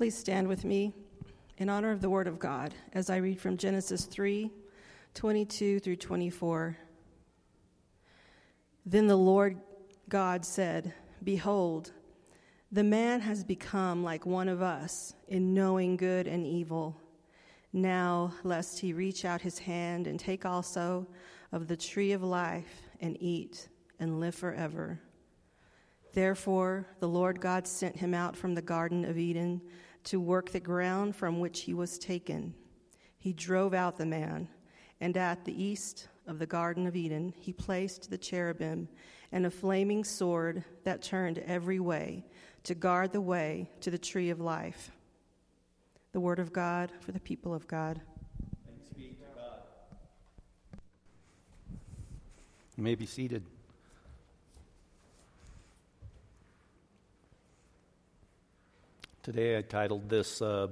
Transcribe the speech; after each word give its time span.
Please 0.00 0.16
stand 0.16 0.48
with 0.48 0.64
me 0.64 0.94
in 1.58 1.68
honor 1.68 1.90
of 1.90 2.00
the 2.00 2.08
Word 2.08 2.26
of 2.26 2.38
God 2.38 2.74
as 2.94 3.10
I 3.10 3.16
read 3.18 3.38
from 3.38 3.58
Genesis 3.58 4.06
3 4.06 4.50
22 5.12 5.78
through 5.78 5.96
24. 5.96 6.78
Then 8.86 9.06
the 9.06 9.16
Lord 9.18 9.58
God 10.08 10.46
said, 10.46 10.94
Behold, 11.22 11.92
the 12.72 12.82
man 12.82 13.20
has 13.20 13.44
become 13.44 14.02
like 14.02 14.24
one 14.24 14.48
of 14.48 14.62
us 14.62 15.12
in 15.28 15.52
knowing 15.52 15.98
good 15.98 16.26
and 16.26 16.46
evil. 16.46 16.98
Now, 17.74 18.32
lest 18.42 18.80
he 18.80 18.94
reach 18.94 19.26
out 19.26 19.42
his 19.42 19.58
hand 19.58 20.06
and 20.06 20.18
take 20.18 20.46
also 20.46 21.06
of 21.52 21.68
the 21.68 21.76
tree 21.76 22.12
of 22.12 22.22
life 22.22 22.80
and 23.02 23.18
eat 23.20 23.68
and 23.98 24.18
live 24.18 24.34
forever. 24.34 24.98
Therefore, 26.14 26.86
the 27.00 27.08
Lord 27.08 27.38
God 27.38 27.66
sent 27.66 27.98
him 27.98 28.14
out 28.14 28.34
from 28.34 28.54
the 28.54 28.62
Garden 28.62 29.04
of 29.04 29.18
Eden 29.18 29.60
to 30.04 30.20
work 30.20 30.50
the 30.50 30.60
ground 30.60 31.14
from 31.16 31.40
which 31.40 31.62
he 31.62 31.74
was 31.74 31.98
taken. 31.98 32.54
He 33.18 33.32
drove 33.32 33.74
out 33.74 33.98
the 33.98 34.06
man, 34.06 34.48
and 35.00 35.16
at 35.16 35.44
the 35.44 35.62
east 35.62 36.08
of 36.26 36.38
the 36.38 36.46
Garden 36.46 36.86
of 36.86 36.96
Eden, 36.96 37.34
he 37.38 37.52
placed 37.52 38.10
the 38.10 38.18
cherubim 38.18 38.88
and 39.32 39.46
a 39.46 39.50
flaming 39.50 40.04
sword 40.04 40.64
that 40.84 41.02
turned 41.02 41.38
every 41.38 41.80
way 41.80 42.24
to 42.64 42.74
guard 42.74 43.12
the 43.12 43.20
way 43.20 43.70
to 43.80 43.90
the 43.90 43.98
tree 43.98 44.30
of 44.30 44.40
life. 44.40 44.90
The 46.12 46.20
word 46.20 46.38
of 46.38 46.52
God 46.52 46.90
for 47.00 47.12
the 47.12 47.20
people 47.20 47.54
of 47.54 47.66
God. 47.68 48.00
Thanks 48.66 48.88
be 48.90 49.10
to 49.10 49.14
God. 49.36 49.60
You 52.76 52.82
may 52.82 52.94
be 52.94 53.06
seated. 53.06 53.44
Today 59.22 59.58
I 59.58 59.60
titled 59.60 60.08
this 60.08 60.40
uh, 60.40 60.68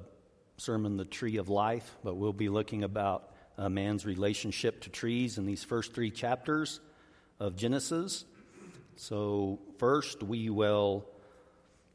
sermon 0.56 0.96
The 0.96 1.04
Tree 1.04 1.36
of 1.36 1.50
Life, 1.50 1.98
but 2.02 2.16
we'll 2.16 2.32
be 2.32 2.48
looking 2.48 2.82
about 2.82 3.30
man's 3.58 4.06
relationship 4.06 4.80
to 4.82 4.88
trees 4.88 5.36
in 5.36 5.44
these 5.44 5.64
first 5.64 5.92
three 5.92 6.10
chapters 6.10 6.80
of 7.38 7.56
Genesis. 7.56 8.24
So, 8.96 9.58
first, 9.77 10.22
we 10.22 10.48
will 10.48 11.05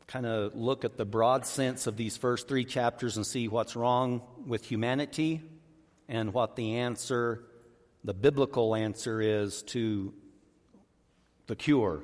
kind 0.06 0.28
of 0.28 0.54
look 0.54 0.86
at 0.86 0.96
the 0.96 1.06
broad 1.06 1.48
sense 1.48 1.88
of 1.88 1.98
these 1.98 2.18
first 2.18 2.48
three 2.48 2.66
chapters 2.66 3.18
and 3.18 3.26
see 3.26 3.48
what's 3.48 3.76
wrong 3.76 4.22
with 4.46 4.64
humanity 4.64 5.42
and 6.08 6.36
what 6.36 6.56
the 6.56 6.76
answer, 6.76 7.46
the 8.04 8.14
biblical 8.14 8.76
answer, 8.76 9.20
is 9.20 9.64
to 9.64 10.14
the 11.48 11.56
cure 11.56 12.04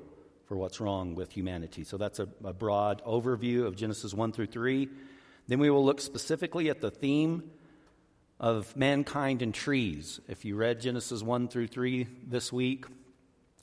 for 0.49 0.57
what's 0.57 0.81
wrong 0.81 1.13
with 1.13 1.31
humanity. 1.31 1.83
So 1.83 1.97
that's 1.97 2.17
a, 2.17 2.27
a, 2.43 2.53
broad 2.53 3.03
overview 3.05 3.67
of 3.67 3.75
Genesis 3.75 4.15
1 4.15 4.31
through 4.31 4.47
3. 4.47 4.89
Then 5.47 5.59
we 5.59 5.69
will 5.69 5.85
look 5.85 6.01
specifically 6.01 6.71
at 6.71 6.81
the 6.81 6.89
theme 6.89 7.51
of 8.39 8.75
mankind 8.75 9.43
and 9.43 9.53
trees. 9.53 10.19
If 10.27 10.45
you 10.45 10.55
read 10.55 10.81
Genesis 10.81 11.21
1 11.21 11.49
through 11.49 11.67
3 11.67 12.07
this 12.25 12.51
week, 12.51 12.85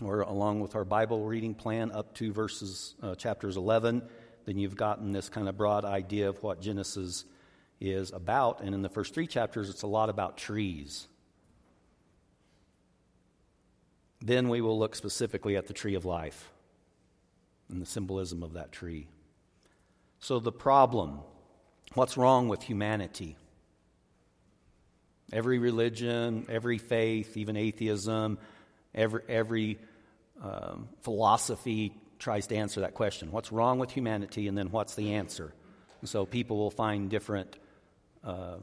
or 0.01 0.21
along 0.21 0.61
with 0.61 0.77
our 0.77 0.85
Bible 0.85 1.25
reading 1.25 1.57
plan 1.57 1.91
up 1.91 2.15
to 2.15 2.33
verses 2.33 2.95
uh, 3.03 3.17
chapters 3.17 3.57
11, 3.57 4.03
then 4.45 4.57
you've 4.57 4.77
gotten 4.77 5.11
this 5.11 5.29
kind 5.29 5.49
of 5.49 5.57
broad 5.57 5.85
idea 5.85 6.29
of 6.29 6.41
what 6.41 6.61
Genesis 6.61 7.25
is 7.81 8.13
about. 8.13 8.61
And 8.61 8.77
in 8.77 8.83
the 8.83 8.89
first 8.89 9.13
three 9.13 9.27
chapters, 9.27 9.71
it's 9.71 9.83
a 9.83 9.89
lot 9.89 10.09
about 10.09 10.37
trees. 10.37 11.09
Then 14.21 14.49
we 14.49 14.61
will 14.61 14.79
look 14.79 14.95
specifically 14.95 15.57
at 15.57 15.67
the 15.67 15.73
tree 15.73 15.97
of 15.97 16.05
life 16.05 16.53
and 17.69 17.81
the 17.81 17.87
symbolism 17.87 18.43
of 18.43 18.55
that 18.55 18.73
tree. 18.73 19.09
So, 20.19 20.39
the 20.39 20.53
problem 20.53 21.21
what's 21.95 22.17
wrong 22.17 22.49
with 22.49 22.63
humanity? 22.63 23.37
Every 25.33 25.59
religion, 25.59 26.47
every 26.49 26.79
faith, 26.79 27.37
even 27.37 27.57
atheism, 27.57 28.39
every, 28.95 29.23
every 29.29 29.79
um, 30.43 30.89
philosophy 31.03 31.93
tries 32.19 32.47
to 32.49 32.57
answer 32.57 32.81
that 32.81 32.95
question 32.95 33.31
what's 33.33 33.53
wrong 33.53 33.79
with 33.79 33.91
humanity, 33.91 34.49
and 34.49 34.57
then 34.57 34.71
what's 34.71 34.95
the 34.95 35.15
answer? 35.15 35.53
And 36.01 36.09
so, 36.09 36.27
people 36.27 36.57
will 36.57 36.71
find 36.71 37.11
different. 37.11 37.59
Uh, 38.25 38.57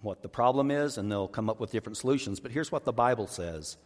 what 0.00 0.20
the 0.20 0.28
problem 0.28 0.70
is, 0.70 0.98
and 0.98 1.10
they'll 1.10 1.26
come 1.26 1.48
up 1.48 1.58
with 1.58 1.72
different 1.72 1.96
solutions. 1.96 2.38
But 2.38 2.52
here's 2.52 2.70
what 2.70 2.84
the 2.84 2.92
Bible 2.92 3.26
says 3.26 3.78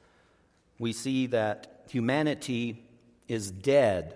we 0.78 0.92
see 0.92 1.26
that 1.28 1.84
humanity 1.88 2.84
is 3.28 3.50
dead 3.50 4.14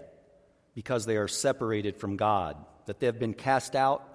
because 0.74 1.06
they 1.06 1.16
are 1.16 1.28
separated 1.28 1.96
from 1.96 2.16
God, 2.16 2.56
that 2.86 3.00
they 3.00 3.06
have 3.06 3.18
been 3.18 3.34
cast 3.34 3.76
out 3.76 4.08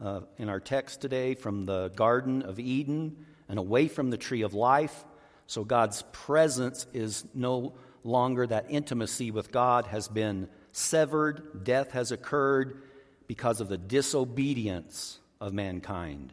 uh, 0.00 0.20
in 0.36 0.48
our 0.48 0.60
text 0.60 1.00
today 1.00 1.34
from 1.34 1.66
the 1.66 1.88
Garden 1.88 2.42
of 2.42 2.58
Eden 2.58 3.26
and 3.48 3.58
away 3.58 3.88
from 3.88 4.10
the 4.10 4.16
tree 4.16 4.42
of 4.42 4.54
life. 4.54 5.04
So 5.46 5.64
God's 5.64 6.02
presence 6.12 6.86
is 6.92 7.24
no 7.34 7.74
longer, 8.04 8.46
that 8.46 8.66
intimacy 8.68 9.30
with 9.30 9.50
God 9.50 9.86
has 9.86 10.08
been 10.08 10.48
severed, 10.72 11.64
death 11.64 11.92
has 11.92 12.12
occurred 12.12 12.82
because 13.26 13.60
of 13.60 13.68
the 13.68 13.78
disobedience 13.78 15.18
of 15.40 15.52
mankind. 15.52 16.32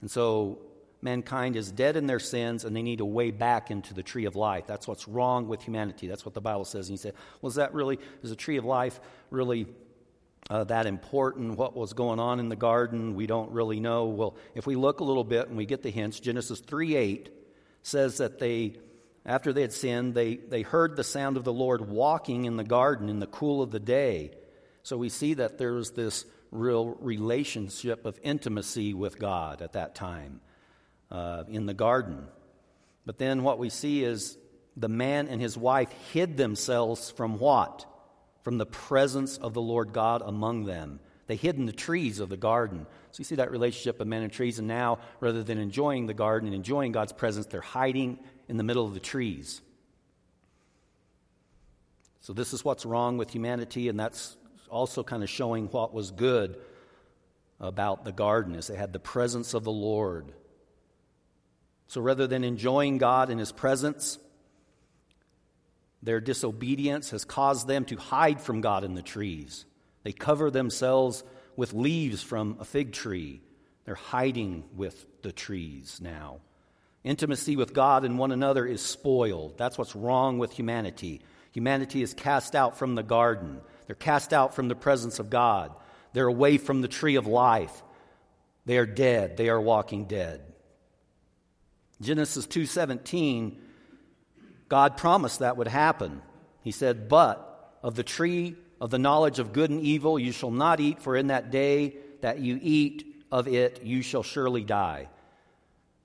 And 0.00 0.10
so 0.10 0.58
mankind 1.04 1.54
is 1.54 1.70
dead 1.70 1.96
in 1.96 2.06
their 2.06 2.18
sins 2.18 2.64
and 2.64 2.74
they 2.74 2.82
need 2.82 3.00
a 3.00 3.04
way 3.04 3.30
back 3.30 3.70
into 3.70 3.92
the 3.92 4.02
tree 4.02 4.24
of 4.24 4.34
life. 4.34 4.66
That's 4.66 4.88
what's 4.88 5.06
wrong 5.06 5.46
with 5.46 5.62
humanity. 5.62 6.08
That's 6.08 6.24
what 6.24 6.34
the 6.34 6.40
Bible 6.40 6.64
says. 6.64 6.88
And 6.88 6.94
you 6.94 6.96
say, 6.96 7.12
well, 7.40 7.50
is 7.50 7.56
that 7.56 7.74
really, 7.74 7.98
is 8.22 8.30
the 8.30 8.36
tree 8.36 8.56
of 8.56 8.64
life 8.64 8.98
really 9.30 9.66
uh, 10.48 10.64
that 10.64 10.86
important? 10.86 11.58
What 11.58 11.76
was 11.76 11.92
going 11.92 12.18
on 12.18 12.40
in 12.40 12.48
the 12.48 12.56
garden? 12.56 13.14
We 13.14 13.26
don't 13.26 13.52
really 13.52 13.78
know. 13.78 14.06
Well, 14.06 14.36
if 14.54 14.66
we 14.66 14.76
look 14.76 15.00
a 15.00 15.04
little 15.04 15.24
bit 15.24 15.48
and 15.48 15.56
we 15.56 15.66
get 15.66 15.82
the 15.82 15.90
hints, 15.90 16.18
Genesis 16.18 16.60
3 16.60 16.96
8 16.96 17.30
says 17.82 18.16
that 18.18 18.38
they, 18.38 18.76
after 19.26 19.52
they 19.52 19.60
had 19.60 19.74
sinned, 19.74 20.14
they, 20.14 20.36
they 20.36 20.62
heard 20.62 20.96
the 20.96 21.04
sound 21.04 21.36
of 21.36 21.44
the 21.44 21.52
Lord 21.52 21.86
walking 21.86 22.46
in 22.46 22.56
the 22.56 22.64
garden 22.64 23.10
in 23.10 23.20
the 23.20 23.26
cool 23.26 23.60
of 23.60 23.70
the 23.70 23.80
day. 23.80 24.32
So 24.82 24.96
we 24.96 25.10
see 25.10 25.34
that 25.34 25.58
there 25.58 25.74
was 25.74 25.90
this 25.92 26.24
real 26.50 26.96
relationship 27.00 28.06
of 28.06 28.18
intimacy 28.22 28.94
with 28.94 29.18
God 29.18 29.60
at 29.60 29.72
that 29.72 29.94
time 29.94 30.40
uh, 31.14 31.44
in 31.48 31.66
the 31.66 31.74
garden. 31.74 32.26
But 33.06 33.18
then 33.18 33.44
what 33.44 33.60
we 33.60 33.70
see 33.70 34.02
is 34.02 34.36
the 34.76 34.88
man 34.88 35.28
and 35.28 35.40
his 35.40 35.56
wife 35.56 35.90
hid 36.12 36.36
themselves 36.36 37.10
from 37.10 37.38
what? 37.38 37.86
From 38.42 38.58
the 38.58 38.66
presence 38.66 39.38
of 39.38 39.54
the 39.54 39.62
Lord 39.62 39.92
God 39.92 40.22
among 40.24 40.64
them. 40.64 40.98
They 41.28 41.36
hid 41.36 41.56
in 41.56 41.66
the 41.66 41.72
trees 41.72 42.18
of 42.18 42.28
the 42.28 42.36
garden. 42.36 42.86
So 43.12 43.20
you 43.20 43.24
see 43.24 43.36
that 43.36 43.52
relationship 43.52 44.00
of 44.00 44.08
men 44.08 44.22
and 44.22 44.32
trees, 44.32 44.58
and 44.58 44.66
now 44.66 44.98
rather 45.20 45.44
than 45.44 45.58
enjoying 45.58 46.06
the 46.06 46.14
garden 46.14 46.48
and 46.48 46.54
enjoying 46.54 46.90
God's 46.90 47.12
presence, 47.12 47.46
they're 47.46 47.60
hiding 47.60 48.18
in 48.48 48.56
the 48.56 48.64
middle 48.64 48.84
of 48.84 48.92
the 48.92 49.00
trees. 49.00 49.62
So 52.22 52.32
this 52.32 52.52
is 52.52 52.64
what's 52.64 52.84
wrong 52.84 53.18
with 53.18 53.30
humanity, 53.30 53.88
and 53.88 54.00
that's 54.00 54.36
also 54.68 55.04
kind 55.04 55.22
of 55.22 55.30
showing 55.30 55.68
what 55.68 55.94
was 55.94 56.10
good 56.10 56.58
about 57.60 58.04
the 58.04 58.12
garden, 58.12 58.56
is 58.56 58.66
they 58.66 58.76
had 58.76 58.92
the 58.92 58.98
presence 58.98 59.54
of 59.54 59.62
the 59.62 59.72
Lord. 59.72 60.32
So 61.86 62.00
rather 62.00 62.26
than 62.26 62.44
enjoying 62.44 62.98
God 62.98 63.30
in 63.30 63.38
His 63.38 63.52
presence, 63.52 64.18
their 66.02 66.20
disobedience 66.20 67.10
has 67.10 67.24
caused 67.24 67.66
them 67.66 67.84
to 67.86 67.96
hide 67.96 68.40
from 68.40 68.60
God 68.60 68.84
in 68.84 68.94
the 68.94 69.02
trees. 69.02 69.64
They 70.02 70.12
cover 70.12 70.50
themselves 70.50 71.24
with 71.56 71.72
leaves 71.72 72.22
from 72.22 72.58
a 72.60 72.64
fig 72.64 72.92
tree. 72.92 73.40
They're 73.84 73.94
hiding 73.94 74.64
with 74.74 75.04
the 75.22 75.32
trees 75.32 76.00
now. 76.02 76.40
Intimacy 77.04 77.56
with 77.56 77.74
God 77.74 78.04
and 78.04 78.18
one 78.18 78.32
another 78.32 78.66
is 78.66 78.80
spoiled. 78.80 79.58
That's 79.58 79.76
what's 79.76 79.94
wrong 79.96 80.38
with 80.38 80.52
humanity. 80.52 81.20
Humanity 81.52 82.02
is 82.02 82.14
cast 82.14 82.54
out 82.54 82.78
from 82.78 82.94
the 82.94 83.02
garden. 83.02 83.60
They're 83.86 83.94
cast 83.94 84.32
out 84.32 84.54
from 84.54 84.68
the 84.68 84.74
presence 84.74 85.18
of 85.18 85.30
God. 85.30 85.74
They're 86.12 86.26
away 86.26 86.58
from 86.58 86.80
the 86.80 86.88
tree 86.88 87.16
of 87.16 87.26
life. 87.26 87.82
They 88.66 88.78
are 88.78 88.86
dead. 88.86 89.36
They 89.36 89.48
are 89.50 89.60
walking 89.60 90.06
dead. 90.06 90.40
Genesis 92.04 92.46
2:17 92.46 93.58
God 94.68 94.96
promised 94.96 95.40
that 95.40 95.56
would 95.56 95.68
happen. 95.68 96.22
He 96.62 96.70
said, 96.70 97.08
"But 97.08 97.78
of 97.82 97.94
the 97.94 98.02
tree 98.02 98.56
of 98.80 98.90
the 98.90 98.98
knowledge 98.98 99.38
of 99.38 99.52
good 99.52 99.70
and 99.70 99.80
evil 99.80 100.18
you 100.18 100.32
shall 100.32 100.50
not 100.50 100.80
eat 100.80 101.00
for 101.00 101.16
in 101.16 101.28
that 101.28 101.50
day 101.50 101.96
that 102.20 102.40
you 102.40 102.58
eat 102.62 103.24
of 103.30 103.46
it 103.46 103.84
you 103.84 104.02
shall 104.02 104.22
surely 104.22 104.64
die." 104.64 105.08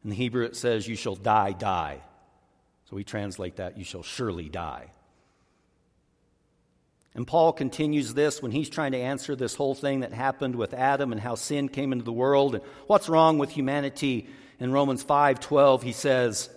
In 0.03 0.09
the 0.09 0.15
Hebrew 0.15 0.45
it 0.45 0.55
says 0.55 0.87
you 0.87 0.95
shall 0.95 1.15
die 1.15 1.51
die. 1.51 2.01
So 2.89 2.95
we 2.95 3.03
translate 3.03 3.57
that 3.57 3.77
you 3.77 3.83
shall 3.83 4.03
surely 4.03 4.49
die. 4.49 4.91
And 7.15 7.27
Paul 7.27 7.53
continues 7.53 8.13
this 8.13 8.41
when 8.41 8.51
he's 8.51 8.69
trying 8.69 8.91
to 8.93 8.97
answer 8.97 9.35
this 9.35 9.55
whole 9.55 9.75
thing 9.75 10.01
that 10.01 10.13
happened 10.13 10.55
with 10.55 10.73
Adam 10.73 11.11
and 11.11 11.19
how 11.19 11.35
sin 11.35 11.67
came 11.69 11.91
into 11.91 12.05
the 12.05 12.13
world 12.13 12.55
and 12.55 12.63
what's 12.87 13.09
wrong 13.09 13.37
with 13.37 13.51
humanity 13.51 14.27
in 14.59 14.71
Romans 14.71 15.03
5:12 15.03 15.83
he 15.83 15.91
says, 15.91 16.49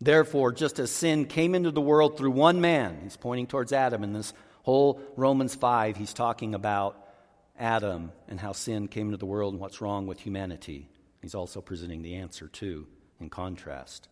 Therefore, 0.00 0.50
just 0.50 0.80
as 0.80 0.90
sin 0.90 1.26
came 1.26 1.54
into 1.54 1.70
the 1.70 1.80
world 1.80 2.18
through 2.18 2.32
one 2.32 2.60
man, 2.60 2.98
he's 3.04 3.16
pointing 3.16 3.46
towards 3.46 3.72
Adam 3.72 4.02
in 4.02 4.12
this 4.12 4.34
whole 4.62 5.00
Romans 5.16 5.54
5, 5.54 5.96
he's 5.96 6.12
talking 6.12 6.54
about 6.54 6.98
Adam 7.56 8.10
and 8.26 8.40
how 8.40 8.50
sin 8.50 8.88
came 8.88 9.06
into 9.06 9.16
the 9.16 9.26
world 9.26 9.54
and 9.54 9.60
what's 9.60 9.80
wrong 9.80 10.08
with 10.08 10.18
humanity. 10.18 10.88
He's 11.20 11.36
also 11.36 11.60
presenting 11.60 12.02
the 12.02 12.16
answer, 12.16 12.48
too, 12.48 12.88
in 13.20 13.30
contrast. 13.30 14.08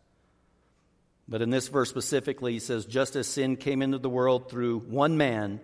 But 1.26 1.42
in 1.42 1.50
this 1.50 1.68
verse 1.68 1.90
specifically, 1.90 2.52
he 2.52 2.60
says, 2.60 2.86
just 2.86 3.16
as 3.16 3.26
sin 3.26 3.56
came 3.56 3.82
into 3.82 3.98
the 3.98 4.08
world 4.08 4.48
through 4.48 4.78
one 4.80 5.16
man, 5.16 5.60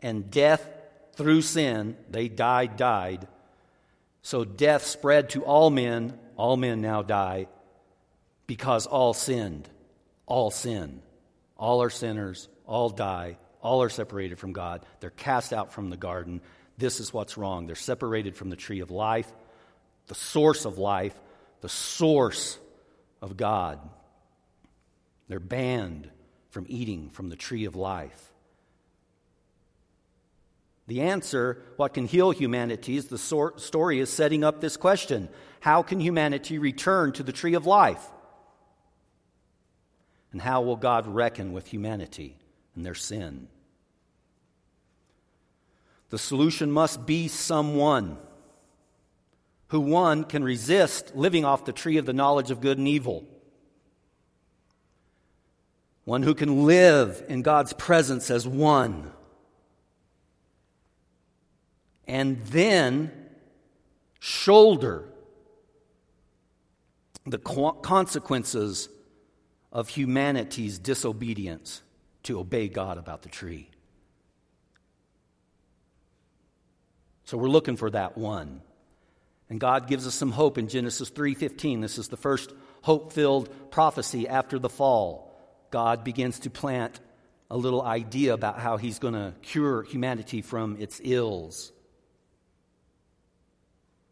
and 0.00 0.30
death 0.30 0.64
through 1.14 1.42
sin, 1.42 1.96
they 2.08 2.28
died, 2.28 2.76
died. 2.76 3.26
So 4.22 4.44
death 4.44 4.84
spread 4.84 5.30
to 5.30 5.44
all 5.44 5.70
men, 5.70 6.18
all 6.36 6.56
men 6.56 6.80
now 6.80 7.02
die, 7.02 7.46
because 8.46 8.86
all 8.86 9.14
sinned. 9.14 9.68
All 10.26 10.50
sin. 10.50 11.02
All 11.60 11.82
are 11.82 11.90
sinners, 11.90 12.48
all 12.64 12.88
die, 12.88 13.36
all 13.60 13.82
are 13.82 13.90
separated 13.90 14.38
from 14.38 14.54
God. 14.54 14.86
They're 15.00 15.10
cast 15.10 15.52
out 15.52 15.74
from 15.74 15.90
the 15.90 15.98
garden. 15.98 16.40
This 16.78 17.00
is 17.00 17.12
what's 17.12 17.36
wrong. 17.36 17.66
They're 17.66 17.76
separated 17.76 18.34
from 18.34 18.48
the 18.48 18.56
tree 18.56 18.80
of 18.80 18.90
life, 18.90 19.30
the 20.06 20.14
source 20.14 20.64
of 20.64 20.78
life, 20.78 21.14
the 21.60 21.68
source 21.68 22.58
of 23.20 23.36
God. 23.36 23.78
They're 25.28 25.38
banned 25.38 26.10
from 26.48 26.64
eating 26.68 27.10
from 27.10 27.28
the 27.28 27.36
tree 27.36 27.66
of 27.66 27.76
life. 27.76 28.32
The 30.90 31.02
answer, 31.02 31.62
what 31.76 31.94
can 31.94 32.04
heal 32.04 32.32
humanity, 32.32 32.96
is 32.96 33.06
the 33.06 33.16
story 33.16 34.00
is 34.00 34.10
setting 34.10 34.42
up 34.42 34.60
this 34.60 34.76
question 34.76 35.28
How 35.60 35.84
can 35.84 36.00
humanity 36.00 36.58
return 36.58 37.12
to 37.12 37.22
the 37.22 37.30
tree 37.30 37.54
of 37.54 37.64
life? 37.64 38.04
And 40.32 40.42
how 40.42 40.62
will 40.62 40.74
God 40.74 41.06
reckon 41.06 41.52
with 41.52 41.68
humanity 41.68 42.36
and 42.74 42.84
their 42.84 42.96
sin? 42.96 43.46
The 46.08 46.18
solution 46.18 46.72
must 46.72 47.06
be 47.06 47.28
someone 47.28 48.18
who, 49.68 49.78
one, 49.78 50.24
can 50.24 50.42
resist 50.42 51.14
living 51.14 51.44
off 51.44 51.66
the 51.66 51.72
tree 51.72 51.98
of 51.98 52.06
the 52.06 52.12
knowledge 52.12 52.50
of 52.50 52.60
good 52.60 52.78
and 52.78 52.88
evil. 52.88 53.24
One 56.02 56.24
who 56.24 56.34
can 56.34 56.66
live 56.66 57.24
in 57.28 57.42
God's 57.42 57.74
presence 57.74 58.28
as 58.28 58.44
one 58.44 59.12
and 62.06 62.40
then 62.46 63.12
shoulder 64.18 65.08
the 67.26 67.38
consequences 67.38 68.88
of 69.72 69.88
humanity's 69.88 70.78
disobedience 70.78 71.82
to 72.24 72.38
obey 72.38 72.68
God 72.68 72.98
about 72.98 73.22
the 73.22 73.28
tree. 73.28 73.70
So 77.24 77.38
we're 77.38 77.48
looking 77.48 77.76
for 77.76 77.90
that 77.90 78.18
one. 78.18 78.62
And 79.48 79.60
God 79.60 79.86
gives 79.86 80.06
us 80.06 80.14
some 80.14 80.32
hope 80.32 80.58
in 80.58 80.68
Genesis 80.68 81.10
3:15. 81.10 81.80
This 81.80 81.98
is 81.98 82.08
the 82.08 82.16
first 82.16 82.52
hope-filled 82.82 83.70
prophecy 83.70 84.26
after 84.26 84.58
the 84.58 84.68
fall. 84.68 85.32
God 85.70 86.02
begins 86.02 86.40
to 86.40 86.50
plant 86.50 87.00
a 87.50 87.56
little 87.56 87.82
idea 87.82 88.34
about 88.34 88.58
how 88.58 88.76
he's 88.76 88.98
going 88.98 89.14
to 89.14 89.34
cure 89.42 89.82
humanity 89.82 90.42
from 90.42 90.76
its 90.80 91.00
ills. 91.02 91.72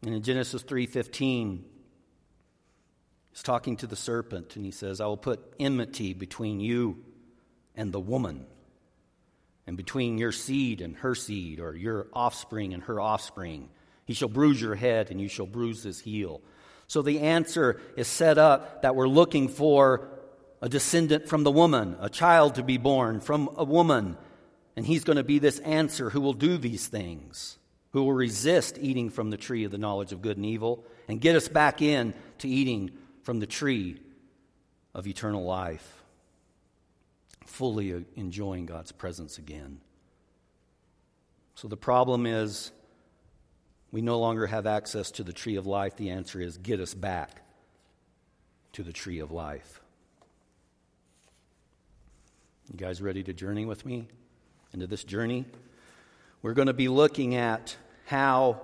And 0.02 0.14
in 0.14 0.22
Genesis 0.22 0.62
3:15, 0.62 1.64
he's 3.30 3.42
talking 3.42 3.76
to 3.78 3.86
the 3.86 3.96
serpent 3.96 4.56
and 4.56 4.64
he 4.64 4.70
says, 4.70 5.00
"I 5.00 5.06
will 5.06 5.16
put 5.16 5.54
enmity 5.58 6.14
between 6.14 6.60
you 6.60 7.04
and 7.74 7.92
the 7.92 8.00
woman, 8.00 8.46
and 9.66 9.76
between 9.76 10.18
your 10.18 10.32
seed 10.32 10.80
and 10.80 10.96
her 10.96 11.14
seed, 11.14 11.60
or 11.60 11.74
your 11.74 12.08
offspring 12.12 12.72
and 12.72 12.84
her 12.84 13.00
offspring. 13.00 13.70
He 14.04 14.14
shall 14.14 14.28
bruise 14.28 14.60
your 14.60 14.76
head 14.76 15.10
and 15.10 15.20
you 15.20 15.28
shall 15.28 15.46
bruise 15.46 15.82
his 15.82 16.00
heel." 16.00 16.40
So 16.86 17.02
the 17.02 17.20
answer 17.20 17.80
is 17.96 18.08
set 18.08 18.38
up 18.38 18.82
that 18.82 18.96
we're 18.96 19.08
looking 19.08 19.48
for 19.48 20.08
a 20.62 20.68
descendant 20.68 21.28
from 21.28 21.44
the 21.44 21.52
woman, 21.52 21.96
a 22.00 22.08
child 22.08 22.54
to 22.54 22.62
be 22.62 22.78
born 22.78 23.20
from 23.20 23.50
a 23.56 23.64
woman, 23.64 24.16
and 24.74 24.86
he's 24.86 25.04
going 25.04 25.18
to 25.18 25.24
be 25.24 25.38
this 25.38 25.58
answer 25.60 26.10
who 26.10 26.20
will 26.20 26.32
do 26.32 26.56
these 26.56 26.86
things 26.88 27.58
who 27.92 28.02
will 28.02 28.12
resist 28.12 28.78
eating 28.80 29.10
from 29.10 29.30
the 29.30 29.36
tree 29.36 29.64
of 29.64 29.70
the 29.70 29.78
knowledge 29.78 30.12
of 30.12 30.22
good 30.22 30.36
and 30.36 30.46
evil 30.46 30.84
and 31.08 31.20
get 31.20 31.36
us 31.36 31.48
back 31.48 31.80
in 31.80 32.14
to 32.38 32.48
eating 32.48 32.90
from 33.22 33.40
the 33.40 33.46
tree 33.46 34.00
of 34.94 35.06
eternal 35.06 35.44
life, 35.44 36.02
fully 37.46 38.04
enjoying 38.16 38.66
God's 38.66 38.92
presence 38.92 39.38
again. 39.38 39.80
So 41.54 41.68
the 41.68 41.76
problem 41.76 42.26
is 42.26 42.70
we 43.90 44.02
no 44.02 44.18
longer 44.18 44.46
have 44.46 44.66
access 44.66 45.10
to 45.12 45.24
the 45.24 45.32
tree 45.32 45.56
of 45.56 45.66
life. 45.66 45.96
The 45.96 46.10
answer 46.10 46.40
is 46.40 46.58
get 46.58 46.80
us 46.80 46.94
back 46.94 47.42
to 48.72 48.82
the 48.82 48.92
tree 48.92 49.18
of 49.18 49.32
life. 49.32 49.80
You 52.70 52.76
guys 52.78 53.00
ready 53.00 53.22
to 53.22 53.32
journey 53.32 53.64
with 53.64 53.86
me 53.86 54.08
into 54.74 54.86
this 54.86 55.04
journey? 55.04 55.46
We're 56.40 56.54
going 56.54 56.68
to 56.68 56.72
be 56.72 56.86
looking 56.86 57.34
at 57.34 57.76
how 58.06 58.62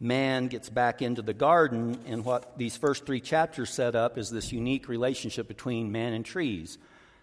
man 0.00 0.46
gets 0.46 0.70
back 0.70 1.02
into 1.02 1.20
the 1.20 1.34
garden, 1.34 1.98
and 2.06 2.24
what 2.24 2.56
these 2.56 2.74
first 2.74 3.04
three 3.04 3.20
chapters 3.20 3.68
set 3.68 3.94
up 3.94 4.16
is 4.16 4.30
this 4.30 4.50
unique 4.50 4.88
relationship 4.88 5.46
between 5.46 5.92
man 5.92 6.14
and 6.14 6.24
trees. 6.24 6.78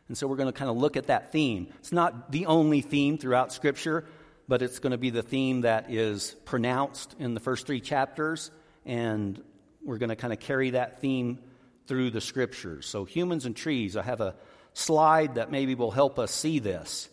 And 0.08 0.16
so 0.16 0.28
we're 0.28 0.36
going 0.36 0.52
to 0.52 0.58
kind 0.58 0.70
of 0.70 0.78
look 0.78 0.96
at 0.96 1.08
that 1.08 1.32
theme. 1.32 1.68
It's 1.80 1.92
not 1.92 2.32
the 2.32 2.46
only 2.46 2.82
theme 2.82 3.18
throughout 3.18 3.52
Scripture, 3.52 4.06
but 4.48 4.62
it's 4.62 4.78
going 4.78 4.92
to 4.92 5.00
be 5.00 5.10
the 5.10 5.24
theme 5.24 5.62
that 5.62 5.90
is 5.90 6.36
pronounced 6.46 7.16
in 7.18 7.34
the 7.34 7.40
first 7.40 7.66
three 7.66 7.82
chapters, 7.82 8.52
and 8.86 9.44
we're 9.84 9.98
going 9.98 10.10
to 10.10 10.16
kind 10.16 10.34
of 10.34 10.40
carry 10.40 10.70
that 10.72 11.02
theme 11.02 11.40
through 11.88 12.12
the 12.12 12.22
Scriptures. 12.22 12.86
So, 12.86 13.06
humans 13.06 13.48
and 13.48 13.56
trees, 13.56 13.98
I 13.98 14.04
have 14.04 14.22
a 14.22 14.36
slide 14.74 15.36
that 15.36 15.50
maybe 15.50 15.74
will 15.74 15.90
help 15.90 16.20
us 16.20 16.32
see 16.32 16.60
this. 16.60 17.10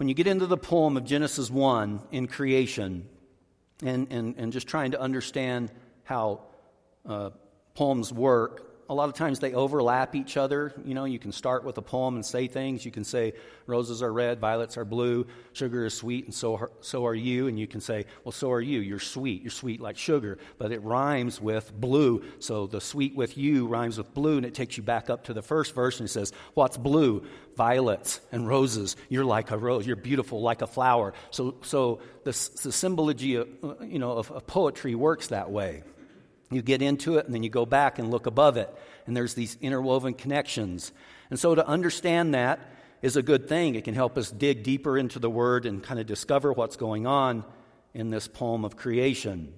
When 0.00 0.08
you 0.08 0.14
get 0.14 0.26
into 0.26 0.46
the 0.46 0.56
poem 0.56 0.96
of 0.96 1.04
Genesis 1.04 1.50
1 1.50 2.00
in 2.10 2.26
creation, 2.26 3.06
and, 3.84 4.06
and, 4.10 4.34
and 4.38 4.50
just 4.50 4.66
trying 4.66 4.92
to 4.92 4.98
understand 4.98 5.70
how 6.04 6.40
uh, 7.06 7.28
poems 7.74 8.10
work, 8.10 8.69
a 8.90 8.94
lot 8.94 9.08
of 9.08 9.14
times 9.14 9.38
they 9.38 9.54
overlap 9.54 10.16
each 10.16 10.36
other. 10.36 10.74
You 10.84 10.94
know, 10.94 11.04
you 11.04 11.20
can 11.20 11.30
start 11.30 11.62
with 11.62 11.78
a 11.78 11.82
poem 11.82 12.16
and 12.16 12.26
say 12.26 12.48
things. 12.48 12.84
You 12.84 12.90
can 12.90 13.04
say, 13.04 13.34
roses 13.68 14.02
are 14.02 14.12
red, 14.12 14.40
violets 14.40 14.76
are 14.76 14.84
blue, 14.84 15.28
sugar 15.52 15.86
is 15.86 15.94
sweet, 15.94 16.24
and 16.24 16.34
so 16.34 16.56
are, 16.56 16.72
so 16.80 17.06
are 17.06 17.14
you. 17.14 17.46
And 17.46 17.56
you 17.56 17.68
can 17.68 17.80
say, 17.80 18.06
well, 18.24 18.32
so 18.32 18.50
are 18.50 18.60
you. 18.60 18.80
You're 18.80 18.98
sweet. 18.98 19.42
You're 19.42 19.52
sweet 19.52 19.80
like 19.80 19.96
sugar. 19.96 20.38
But 20.58 20.72
it 20.72 20.82
rhymes 20.82 21.40
with 21.40 21.72
blue. 21.72 22.24
So 22.40 22.66
the 22.66 22.80
sweet 22.80 23.14
with 23.14 23.38
you 23.38 23.68
rhymes 23.68 23.96
with 23.96 24.12
blue, 24.12 24.38
and 24.38 24.44
it 24.44 24.54
takes 24.54 24.76
you 24.76 24.82
back 24.82 25.08
up 25.08 25.24
to 25.26 25.34
the 25.34 25.42
first 25.42 25.72
verse 25.72 26.00
and 26.00 26.08
it 26.08 26.12
says, 26.12 26.32
what's 26.54 26.76
blue? 26.76 27.24
Violets 27.56 28.20
and 28.32 28.48
roses. 28.48 28.96
You're 29.08 29.24
like 29.24 29.52
a 29.52 29.56
rose. 29.56 29.86
You're 29.86 29.94
beautiful 29.94 30.42
like 30.42 30.62
a 30.62 30.66
flower. 30.66 31.14
So, 31.30 31.54
so 31.62 32.00
the, 32.24 32.32
the 32.32 32.72
symbology 32.72 33.36
of, 33.36 33.48
uh, 33.62 33.74
you 33.84 34.00
know, 34.00 34.18
of, 34.18 34.32
of 34.32 34.48
poetry 34.48 34.96
works 34.96 35.28
that 35.28 35.48
way. 35.48 35.84
You 36.50 36.62
get 36.62 36.82
into 36.82 37.16
it 37.18 37.26
and 37.26 37.34
then 37.34 37.42
you 37.42 37.50
go 37.50 37.64
back 37.64 37.98
and 37.98 38.10
look 38.10 38.26
above 38.26 38.56
it, 38.56 38.74
and 39.06 39.16
there's 39.16 39.34
these 39.34 39.56
interwoven 39.60 40.14
connections. 40.14 40.92
And 41.30 41.38
so 41.38 41.54
to 41.54 41.66
understand 41.66 42.34
that 42.34 42.60
is 43.02 43.16
a 43.16 43.22
good 43.22 43.48
thing. 43.48 43.74
It 43.74 43.84
can 43.84 43.94
help 43.94 44.18
us 44.18 44.30
dig 44.30 44.62
deeper 44.62 44.98
into 44.98 45.18
the 45.18 45.30
Word 45.30 45.64
and 45.64 45.82
kind 45.82 46.00
of 46.00 46.06
discover 46.06 46.52
what's 46.52 46.76
going 46.76 47.06
on 47.06 47.44
in 47.94 48.10
this 48.10 48.28
poem 48.28 48.64
of 48.64 48.76
creation. 48.76 49.52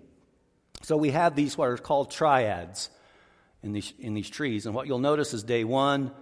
So 0.82 0.96
we 0.96 1.11
have 1.11 1.34
these 1.34 1.56
what 1.56 1.68
are 1.68 1.76
called 1.76 2.11
triads 2.11 2.90
in 3.62 3.72
these, 3.72 3.92
in 3.99 4.14
these 4.14 4.28
trees. 4.30 4.66
And 4.66 4.75
what 4.75 4.87
you'll 4.87 4.99
notice 4.99 5.34
is 5.34 5.42
day 5.42 5.64
one 5.64 6.12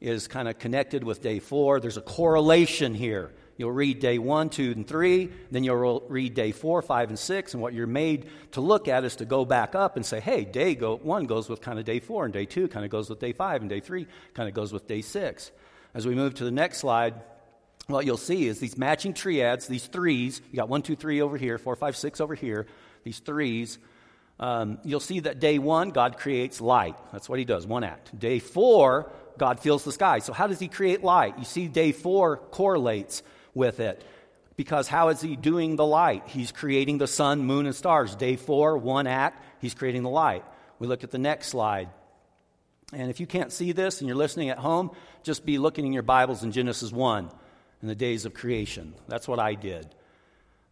is 0.00 0.28
kind 0.28 0.48
of 0.48 0.58
connected 0.58 1.04
with 1.04 1.22
day 1.22 1.40
four. 1.40 1.80
There's 1.80 1.96
a 1.96 2.02
correlation 2.02 2.94
here. 2.94 3.32
You'll 3.58 3.72
read 3.72 3.98
day 3.98 4.18
one, 4.18 4.50
two, 4.50 4.70
and 4.70 4.86
three. 4.86 5.30
Then 5.50 5.64
you'll 5.64 6.04
read 6.08 6.34
day 6.34 6.52
four, 6.52 6.80
five, 6.80 7.08
and 7.08 7.18
six. 7.18 7.54
And 7.54 7.62
what 7.62 7.74
you're 7.74 7.88
made 7.88 8.26
to 8.52 8.60
look 8.60 8.86
at 8.86 9.04
is 9.04 9.16
to 9.16 9.24
go 9.24 9.44
back 9.44 9.74
up 9.74 9.96
and 9.96 10.06
say, 10.06 10.20
hey, 10.20 10.44
day 10.44 10.76
go, 10.76 10.96
one 10.96 11.26
goes 11.26 11.48
with 11.48 11.60
kind 11.60 11.78
of 11.78 11.84
day 11.84 11.98
four, 11.98 12.24
and 12.24 12.32
day 12.32 12.46
two 12.46 12.68
kind 12.68 12.84
of 12.84 12.90
goes 12.92 13.10
with 13.10 13.18
day 13.18 13.32
five, 13.32 13.60
and 13.60 13.68
day 13.68 13.80
three 13.80 14.06
kind 14.32 14.48
of 14.48 14.54
goes 14.54 14.72
with 14.72 14.86
day 14.86 15.02
six. 15.02 15.50
As 15.92 16.06
we 16.06 16.14
move 16.14 16.34
to 16.34 16.44
the 16.44 16.52
next 16.52 16.78
slide, 16.78 17.14
what 17.88 18.06
you'll 18.06 18.16
see 18.16 18.46
is 18.46 18.60
these 18.60 18.78
matching 18.78 19.12
triads, 19.12 19.66
these 19.66 19.86
threes. 19.86 20.40
You 20.52 20.56
got 20.56 20.68
one, 20.68 20.82
two, 20.82 20.94
three 20.94 21.20
over 21.20 21.36
here, 21.36 21.58
four, 21.58 21.74
five, 21.74 21.96
six 21.96 22.20
over 22.20 22.36
here. 22.36 22.66
These 23.02 23.18
threes. 23.18 23.78
Um, 24.38 24.78
you'll 24.84 25.00
see 25.00 25.18
that 25.20 25.40
day 25.40 25.58
one, 25.58 25.90
God 25.90 26.16
creates 26.16 26.60
light. 26.60 26.94
That's 27.10 27.28
what 27.28 27.40
he 27.40 27.44
does, 27.44 27.66
one 27.66 27.82
act. 27.82 28.16
Day 28.16 28.38
four, 28.38 29.10
God 29.36 29.58
fills 29.58 29.82
the 29.82 29.90
sky. 29.90 30.20
So, 30.20 30.32
how 30.32 30.46
does 30.46 30.60
he 30.60 30.68
create 30.68 31.02
light? 31.02 31.38
You 31.38 31.44
see, 31.44 31.66
day 31.66 31.90
four 31.90 32.36
correlates 32.36 33.24
with 33.58 33.80
it. 33.80 34.02
Because 34.56 34.88
how 34.88 35.08
is 35.08 35.20
he 35.20 35.36
doing 35.36 35.76
the 35.76 35.84
light? 35.84 36.22
He's 36.26 36.50
creating 36.50 36.98
the 36.98 37.06
sun, 37.06 37.44
moon, 37.44 37.66
and 37.66 37.74
stars. 37.74 38.16
Day 38.16 38.36
four, 38.36 38.78
one 38.78 39.06
act, 39.06 39.44
he's 39.60 39.74
creating 39.74 40.02
the 40.02 40.08
light. 40.08 40.44
We 40.78 40.86
look 40.86 41.04
at 41.04 41.10
the 41.10 41.18
next 41.18 41.48
slide. 41.48 41.90
And 42.92 43.10
if 43.10 43.20
you 43.20 43.26
can't 43.26 43.52
see 43.52 43.72
this 43.72 44.00
and 44.00 44.08
you're 44.08 44.16
listening 44.16 44.48
at 44.48 44.58
home, 44.58 44.90
just 45.22 45.44
be 45.44 45.58
looking 45.58 45.84
in 45.84 45.92
your 45.92 46.02
Bibles 46.02 46.42
in 46.42 46.52
Genesis 46.52 46.90
1 46.90 47.30
in 47.82 47.88
the 47.88 47.94
days 47.94 48.24
of 48.24 48.32
creation. 48.32 48.94
That's 49.06 49.28
what 49.28 49.38
I 49.38 49.54
did. 49.54 49.94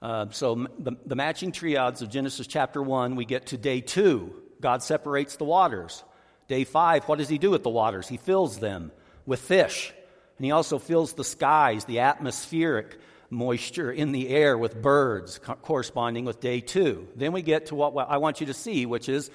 Uh, 0.00 0.26
so, 0.30 0.66
the, 0.78 0.92
the 1.04 1.14
matching 1.14 1.52
triads 1.52 2.02
of 2.02 2.10
Genesis 2.10 2.46
chapter 2.46 2.82
1, 2.82 3.16
we 3.16 3.24
get 3.24 3.46
to 3.46 3.58
day 3.58 3.80
2. 3.80 4.32
God 4.60 4.82
separates 4.82 5.36
the 5.36 5.44
waters. 5.44 6.04
Day 6.48 6.64
5, 6.64 7.04
what 7.04 7.18
does 7.18 7.28
He 7.28 7.38
do 7.38 7.50
with 7.50 7.62
the 7.62 7.70
waters? 7.70 8.08
He 8.08 8.16
fills 8.16 8.58
them 8.58 8.92
with 9.26 9.40
fish. 9.40 9.92
And 10.38 10.44
He 10.44 10.50
also 10.50 10.78
fills 10.78 11.14
the 11.14 11.24
skies, 11.24 11.84
the 11.84 12.00
atmospheric 12.00 12.98
moisture 13.30 13.90
in 13.90 14.12
the 14.12 14.28
air 14.28 14.56
with 14.56 14.80
birds, 14.80 15.38
co- 15.38 15.54
corresponding 15.54 16.24
with 16.24 16.40
day 16.40 16.60
2. 16.60 17.08
Then 17.16 17.32
we 17.32 17.42
get 17.42 17.66
to 17.66 17.74
what 17.74 17.94
I 18.08 18.18
want 18.18 18.40
you 18.40 18.46
to 18.46 18.54
see, 18.54 18.86
which 18.86 19.08
is 19.08 19.30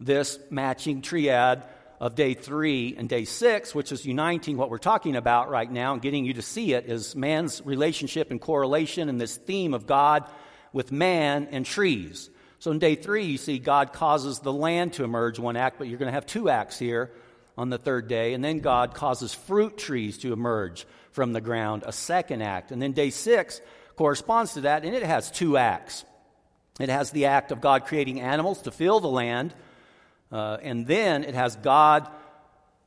this 0.00 0.38
matching 0.50 1.02
triad 1.02 1.64
of 2.00 2.14
day 2.14 2.34
three 2.34 2.94
and 2.98 3.08
day 3.08 3.24
six, 3.24 3.74
which 3.74 3.92
is 3.92 4.04
uniting 4.04 4.56
what 4.56 4.68
we're 4.68 4.78
talking 4.78 5.16
about 5.16 5.48
right 5.48 5.70
now 5.70 5.92
and 5.92 6.02
getting 6.02 6.24
you 6.24 6.34
to 6.34 6.42
see 6.42 6.74
it, 6.74 6.86
is 6.86 7.14
man's 7.14 7.64
relationship 7.64 8.30
and 8.30 8.40
correlation 8.40 9.08
and 9.08 9.20
this 9.20 9.36
theme 9.36 9.72
of 9.74 9.86
God 9.86 10.28
with 10.72 10.92
man 10.92 11.48
and 11.50 11.64
trees. 11.64 12.28
So 12.58 12.70
in 12.70 12.78
day 12.78 12.94
three, 12.94 13.24
you 13.24 13.38
see 13.38 13.58
God 13.58 13.92
causes 13.92 14.40
the 14.40 14.52
land 14.52 14.94
to 14.94 15.04
emerge, 15.04 15.38
one 15.38 15.56
act, 15.56 15.78
but 15.78 15.88
you're 15.88 15.98
going 15.98 16.08
to 16.08 16.14
have 16.14 16.26
two 16.26 16.48
acts 16.48 16.78
here 16.78 17.10
on 17.56 17.70
the 17.70 17.78
third 17.78 18.08
day. 18.08 18.34
And 18.34 18.44
then 18.44 18.58
God 18.58 18.94
causes 18.94 19.34
fruit 19.34 19.76
trees 19.76 20.18
to 20.18 20.32
emerge 20.32 20.86
from 21.12 21.32
the 21.32 21.40
ground, 21.40 21.84
a 21.86 21.92
second 21.92 22.42
act. 22.42 22.72
And 22.72 22.82
then 22.82 22.92
day 22.92 23.10
six 23.10 23.60
corresponds 23.96 24.54
to 24.54 24.62
that, 24.62 24.84
and 24.84 24.94
it 24.94 25.02
has 25.02 25.30
two 25.30 25.56
acts. 25.56 26.04
It 26.80 26.88
has 26.88 27.10
the 27.10 27.26
act 27.26 27.52
of 27.52 27.60
God 27.60 27.84
creating 27.84 28.20
animals 28.20 28.62
to 28.62 28.70
fill 28.70 28.98
the 28.98 29.08
land 29.08 29.54
uh, 30.34 30.58
and 30.62 30.84
then 30.84 31.22
it 31.22 31.34
has 31.34 31.54
God 31.54 32.08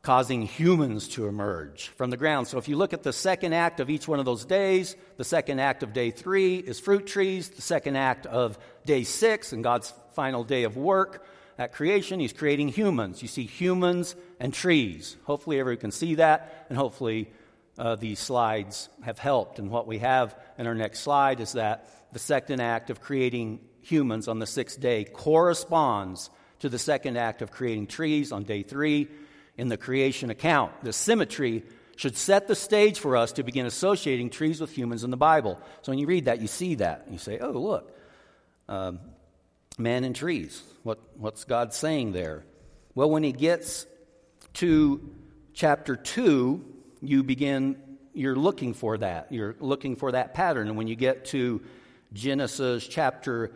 causing 0.01 0.41
humans 0.41 1.07
to 1.07 1.27
emerge 1.27 1.88
from 1.89 2.09
the 2.09 2.17
ground. 2.17 2.47
So 2.47 2.57
if 2.57 2.67
you 2.67 2.75
look 2.75 2.91
at 2.91 3.03
the 3.03 3.13
second 3.13 3.53
act 3.53 3.79
of 3.79 3.89
each 3.89 4.05
one 4.05 4.19
of 4.19 4.25
those 4.25 4.43
days, 4.43 4.97
the 5.15 5.24
second 5.24 5.59
act 5.59 5.81
of 5.81 5.93
day 5.93 6.12
three 6.12 6.57
is 6.57 6.79
fruit 6.79 7.07
trees, 7.07 7.50
the 7.50 7.62
second 7.62 7.95
act 7.95 8.25
of 8.25 8.59
day 8.86 9.03
six 9.03 9.53
and 9.53 9.63
God's 9.63 9.93
final 10.13 10.43
day 10.43 10.63
of 10.63 10.75
work 10.75 11.25
at 11.58 11.74
creation, 11.74 12.20
He's 12.20 12.34
creating 12.34 12.70
humans. 12.70 13.22
You 13.22 13.28
see 13.28 13.46
humans 13.46 14.16
and 14.40 14.54
trees. 14.54 15.18
Hopefully, 15.24 15.60
everyone 15.60 15.82
can 15.82 15.92
see 15.92 16.16
that, 16.16 16.66
and 16.70 16.78
hopefully, 16.78 17.32
uh, 17.78 17.96
these 17.96 18.20
slides 18.20 18.90
have 19.04 19.20
helped. 19.20 19.60
And 19.60 19.70
what 19.70 19.88
we 19.88 20.00
have 20.00 20.36
in 20.58 20.68
our 20.68 20.76
next 20.76 21.02
slide 21.02 21.40
is 21.40 21.54
that 21.54 21.90
the 22.12 22.20
second 22.20 22.60
act 22.62 22.90
of 22.90 23.02
creating 23.02 23.60
humans 23.82 24.28
on 24.28 24.40
the 24.40 24.48
sixth 24.48 24.80
day 24.80 25.04
corresponds 25.04 26.30
to 26.60 26.70
the 26.70 26.80
second 26.80 27.18
act 27.18 27.42
of 27.42 27.52
creating 27.52 27.88
trees 27.88 28.32
on 28.32 28.44
day 28.44 28.64
three 28.64 29.08
in 29.58 29.70
the 29.70 29.78
creation 29.78 30.30
account. 30.30 30.72
The 30.84 30.94
symmetry 30.94 31.64
should 31.96 32.16
set 32.16 32.48
the 32.48 32.56
stage 32.56 33.00
for 33.00 33.18
us 33.18 33.34
to 33.34 33.44
begin 33.44 33.66
associating 33.66 34.30
trees 34.30 34.62
with 34.62 34.72
humans 34.72 35.04
in 35.04 35.10
the 35.10 35.18
Bible. 35.18 35.60
So 35.82 35.92
when 35.92 36.00
you 36.00 36.08
read 36.08 36.26
that, 36.26 36.42
you 36.42 36.48
see 36.48 36.76
that. 36.76 37.08
You 37.10 37.18
say, 37.18 37.40
oh, 37.40 37.52
look, 37.52 37.98
um, 38.70 39.00
man 39.77 40.03
and 40.03 40.15
trees. 40.15 40.62
What, 40.84 41.00
what's 41.17 41.43
God 41.43 41.74
saying 41.74 42.12
there? 42.12 42.43
Well, 42.96 43.10
when 43.10 43.24
he 43.24 43.31
gets 43.31 43.86
to 44.55 45.13
chapter 45.53 45.96
2, 45.96 46.65
you 47.01 47.24
begin, 47.24 47.77
you're 48.13 48.36
looking 48.36 48.74
for 48.74 48.98
that. 48.98 49.31
You're 49.31 49.55
looking 49.60 49.96
for 49.96 50.12
that 50.13 50.34
pattern. 50.34 50.67
And 50.67 50.77
when 50.77 50.88
you 50.88 50.96
get 50.96 51.25
to 51.25 51.62
Genesis 52.13 52.88
chapter 52.88 53.51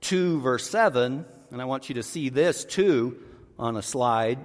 2, 0.00 0.40
verse 0.40 0.68
7, 0.68 1.24
and 1.52 1.62
I 1.62 1.64
want 1.66 1.88
you 1.88 1.96
to 1.96 2.02
see 2.02 2.30
this 2.30 2.64
too 2.64 3.22
on 3.58 3.76
a 3.76 3.82
slide, 3.82 4.44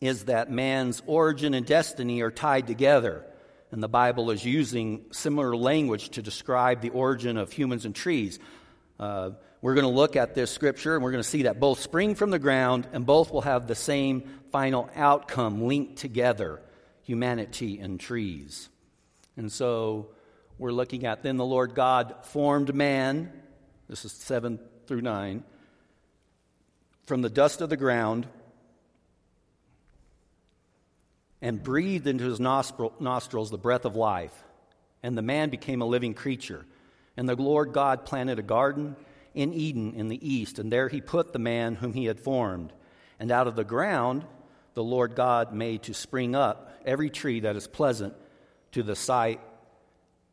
is 0.00 0.24
that 0.24 0.50
man's 0.50 1.02
origin 1.06 1.54
and 1.54 1.64
destiny 1.64 2.20
are 2.20 2.30
tied 2.30 2.66
together. 2.66 3.24
And 3.70 3.82
the 3.82 3.88
Bible 3.88 4.30
is 4.30 4.44
using 4.44 5.06
similar 5.12 5.56
language 5.56 6.10
to 6.10 6.22
describe 6.22 6.82
the 6.82 6.90
origin 6.90 7.36
of 7.36 7.52
humans 7.52 7.86
and 7.86 7.94
trees. 7.94 8.38
Uh, 9.00 9.30
we're 9.62 9.74
going 9.74 9.86
to 9.86 9.92
look 9.92 10.16
at 10.16 10.34
this 10.34 10.50
scripture 10.50 10.94
and 10.94 11.02
we're 11.02 11.12
going 11.12 11.22
to 11.22 11.28
see 11.28 11.44
that 11.44 11.58
both 11.58 11.80
spring 11.80 12.14
from 12.14 12.30
the 12.30 12.38
ground 12.38 12.86
and 12.92 13.06
both 13.06 13.32
will 13.32 13.40
have 13.40 13.66
the 13.66 13.74
same 13.74 14.22
final 14.52 14.88
outcome 14.94 15.62
linked 15.62 15.96
together 15.96 16.60
humanity 17.02 17.78
and 17.78 18.00
trees. 18.00 18.68
And 19.36 19.50
so 19.50 20.08
we're 20.58 20.72
looking 20.72 21.06
at 21.06 21.22
then 21.22 21.36
the 21.36 21.44
Lord 21.44 21.74
God 21.74 22.14
formed 22.24 22.74
man. 22.74 23.32
This 23.88 24.04
is 24.04 24.12
7 24.12 24.58
through 24.86 25.02
9 25.02 25.44
from 27.06 27.22
the 27.22 27.30
dust 27.30 27.60
of 27.60 27.70
the 27.70 27.76
ground 27.76 28.26
and 31.40 31.62
breathed 31.62 32.06
into 32.06 32.24
his 32.24 32.40
nostrils 32.40 33.50
the 33.50 33.58
breath 33.58 33.84
of 33.84 33.94
life. 33.94 34.32
And 35.02 35.16
the 35.16 35.22
man 35.22 35.50
became 35.50 35.82
a 35.82 35.86
living 35.86 36.14
creature. 36.14 36.66
And 37.16 37.28
the 37.28 37.36
Lord 37.36 37.72
God 37.72 38.04
planted 38.04 38.40
a 38.40 38.42
garden 38.42 38.96
in 39.36 39.54
Eden 39.54 39.94
in 39.94 40.08
the 40.08 40.28
east, 40.28 40.58
and 40.58 40.72
there 40.72 40.88
he 40.88 41.00
put 41.00 41.32
the 41.32 41.38
man 41.38 41.76
whom 41.76 41.92
he 41.92 42.06
had 42.06 42.18
formed. 42.18 42.72
And 43.20 43.30
out 43.30 43.46
of 43.46 43.54
the 43.54 43.64
ground 43.64 44.24
the 44.74 44.84
Lord 44.84 45.14
God 45.14 45.54
made 45.54 45.84
to 45.84 45.94
spring 45.94 46.34
up 46.34 46.70
every 46.84 47.08
tree 47.08 47.40
that 47.40 47.56
is 47.56 47.66
pleasant 47.66 48.14
to 48.72 48.82
the 48.82 48.94
sight 48.94 49.40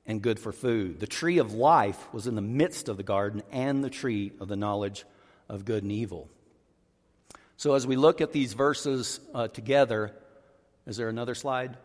and 0.05 0.21
good 0.21 0.37
for 0.37 0.51
food. 0.51 0.99
The 0.99 1.07
tree 1.07 1.37
of 1.37 1.53
life 1.53 2.13
was 2.13 2.27
in 2.27 2.35
the 2.35 2.41
midst 2.41 2.89
of 2.89 2.97
the 2.97 3.03
garden, 3.03 3.41
and 3.51 3.81
the 3.81 3.89
tree 3.89 4.33
of 4.41 4.49
the 4.49 4.57
knowledge 4.57 5.05
of 5.47 5.63
good 5.63 5.83
and 5.83 5.91
evil. 5.91 6.29
So, 7.55 7.73
as 7.73 7.87
we 7.87 7.95
look 7.95 8.19
at 8.19 8.33
these 8.33 8.51
verses 8.51 9.21
uh, 9.33 9.47
together, 9.47 10.11
is 10.85 10.97
there 10.97 11.07
another 11.07 11.35
slide? 11.35 11.77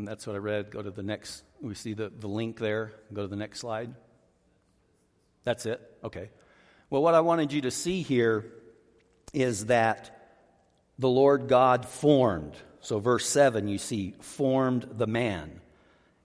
And 0.00 0.08
that's 0.08 0.26
what 0.26 0.34
I 0.34 0.38
read. 0.38 0.70
Go 0.70 0.80
to 0.80 0.90
the 0.90 1.02
next. 1.02 1.44
We 1.60 1.74
see 1.74 1.92
the, 1.92 2.08
the 2.08 2.26
link 2.26 2.58
there. 2.58 2.92
Go 3.12 3.20
to 3.22 3.28
the 3.28 3.36
next 3.36 3.60
slide. 3.60 3.94
That's 5.44 5.66
it? 5.66 5.80
Okay. 6.02 6.30
Well, 6.88 7.02
what 7.02 7.14
I 7.14 7.20
wanted 7.20 7.52
you 7.52 7.60
to 7.62 7.70
see 7.70 8.00
here 8.00 8.46
is 9.34 9.66
that 9.66 10.38
the 10.98 11.08
Lord 11.08 11.48
God 11.48 11.86
formed. 11.86 12.56
So, 12.80 12.98
verse 12.98 13.28
7, 13.28 13.68
you 13.68 13.76
see, 13.76 14.14
formed 14.20 14.88
the 14.96 15.06
man. 15.06 15.60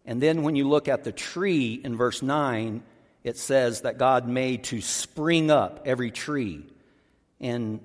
And 0.06 0.22
then 0.22 0.44
when 0.44 0.56
you 0.56 0.70
look 0.70 0.88
at 0.88 1.04
the 1.04 1.12
tree 1.12 1.74
in 1.74 1.98
verse 1.98 2.22
9, 2.22 2.82
it 3.26 3.38
says 3.38 3.82
that 3.82 3.98
God 3.98 4.26
made 4.26 4.64
to 4.66 4.80
spring 4.80 5.52
up 5.52 5.82
every 5.86 6.12
tree. 6.12 6.66
And 7.42 7.82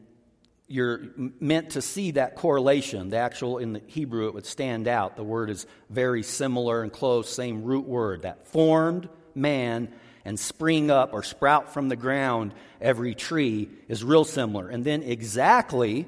you're 0.70 1.00
meant 1.16 1.70
to 1.70 1.82
see 1.82 2.12
that 2.12 2.36
correlation. 2.36 3.10
The 3.10 3.16
actual, 3.16 3.58
in 3.58 3.72
the 3.72 3.82
Hebrew, 3.88 4.28
it 4.28 4.34
would 4.34 4.46
stand 4.46 4.86
out. 4.86 5.16
The 5.16 5.24
word 5.24 5.50
is 5.50 5.66
very 5.90 6.22
similar 6.22 6.84
and 6.84 6.92
close, 6.92 7.28
same 7.28 7.64
root 7.64 7.86
word. 7.86 8.22
That 8.22 8.46
formed 8.46 9.08
man 9.34 9.92
and 10.24 10.38
spring 10.38 10.88
up 10.88 11.12
or 11.12 11.24
sprout 11.24 11.74
from 11.74 11.88
the 11.88 11.96
ground 11.96 12.54
every 12.80 13.16
tree 13.16 13.68
is 13.88 14.04
real 14.04 14.24
similar. 14.24 14.68
And 14.68 14.84
then 14.84 15.02
exactly, 15.02 16.06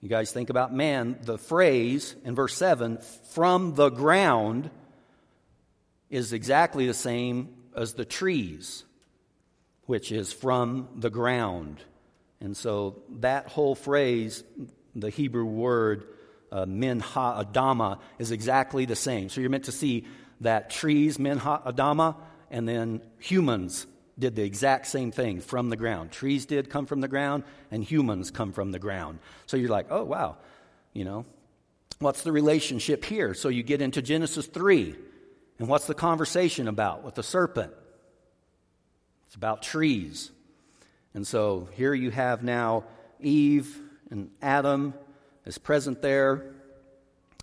you 0.00 0.08
guys 0.08 0.32
think 0.32 0.48
about 0.48 0.72
man, 0.72 1.18
the 1.20 1.36
phrase 1.36 2.16
in 2.24 2.34
verse 2.34 2.56
7, 2.56 3.00
from 3.32 3.74
the 3.74 3.90
ground, 3.90 4.70
is 6.08 6.32
exactly 6.32 6.86
the 6.86 6.94
same 6.94 7.54
as 7.76 7.92
the 7.92 8.06
trees, 8.06 8.84
which 9.84 10.10
is 10.10 10.32
from 10.32 10.88
the 10.96 11.10
ground. 11.10 11.82
And 12.44 12.54
so 12.54 13.02
that 13.20 13.48
whole 13.48 13.74
phrase, 13.74 14.44
the 14.94 15.08
Hebrew 15.08 15.46
word 15.46 16.04
uh, 16.52 16.66
min 16.66 17.00
ha 17.00 17.42
adama, 17.42 18.00
is 18.18 18.32
exactly 18.32 18.84
the 18.84 18.94
same. 18.94 19.30
So 19.30 19.40
you're 19.40 19.48
meant 19.48 19.64
to 19.64 19.72
see 19.72 20.04
that 20.42 20.68
trees, 20.68 21.18
min 21.18 21.38
ha 21.38 21.62
adama, 21.62 22.16
and 22.50 22.68
then 22.68 23.00
humans 23.18 23.86
did 24.18 24.36
the 24.36 24.42
exact 24.42 24.88
same 24.88 25.10
thing 25.10 25.40
from 25.40 25.70
the 25.70 25.76
ground. 25.76 26.12
Trees 26.12 26.44
did 26.44 26.68
come 26.68 26.84
from 26.84 27.00
the 27.00 27.08
ground, 27.08 27.44
and 27.70 27.82
humans 27.82 28.30
come 28.30 28.52
from 28.52 28.72
the 28.72 28.78
ground. 28.78 29.20
So 29.46 29.56
you're 29.56 29.70
like, 29.70 29.86
oh, 29.90 30.04
wow, 30.04 30.36
you 30.92 31.06
know, 31.06 31.24
what's 31.98 32.24
the 32.24 32.30
relationship 32.30 33.06
here? 33.06 33.32
So 33.32 33.48
you 33.48 33.62
get 33.62 33.80
into 33.80 34.02
Genesis 34.02 34.46
3. 34.46 34.94
And 35.58 35.66
what's 35.66 35.86
the 35.86 35.94
conversation 35.94 36.68
about 36.68 37.04
with 37.04 37.14
the 37.14 37.22
serpent? 37.22 37.72
It's 39.26 39.34
about 39.34 39.62
trees. 39.62 40.30
And 41.14 41.26
so 41.26 41.68
here 41.72 41.94
you 41.94 42.10
have 42.10 42.42
now 42.42 42.84
Eve 43.20 43.80
and 44.10 44.30
Adam 44.42 44.94
is 45.46 45.58
present 45.58 46.02
there. 46.02 46.44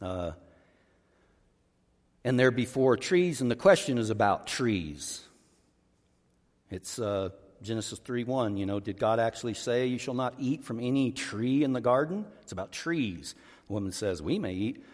Uh, 0.01 0.31
and 2.23 2.39
they're 2.39 2.51
before 2.51 2.97
trees, 2.97 3.41
and 3.41 3.49
the 3.49 3.55
question 3.55 3.97
is 3.97 4.09
about 4.09 4.45
trees. 4.45 5.21
It's 6.69 6.99
uh, 6.99 7.29
Genesis 7.61 7.99
3 7.99 8.23
1. 8.23 8.57
You 8.57 8.65
know, 8.65 8.79
did 8.79 8.99
God 8.99 9.19
actually 9.19 9.55
say, 9.55 9.87
You 9.87 9.97
shall 9.97 10.13
not 10.13 10.35
eat 10.37 10.63
from 10.63 10.79
any 10.79 11.11
tree 11.11 11.63
in 11.63 11.73
the 11.73 11.81
garden? 11.81 12.25
It's 12.41 12.51
about 12.51 12.71
trees. 12.71 13.35
The 13.67 13.73
woman 13.73 13.91
says, 13.91 14.21
We 14.21 14.37
may 14.37 14.53
eat 14.53 14.85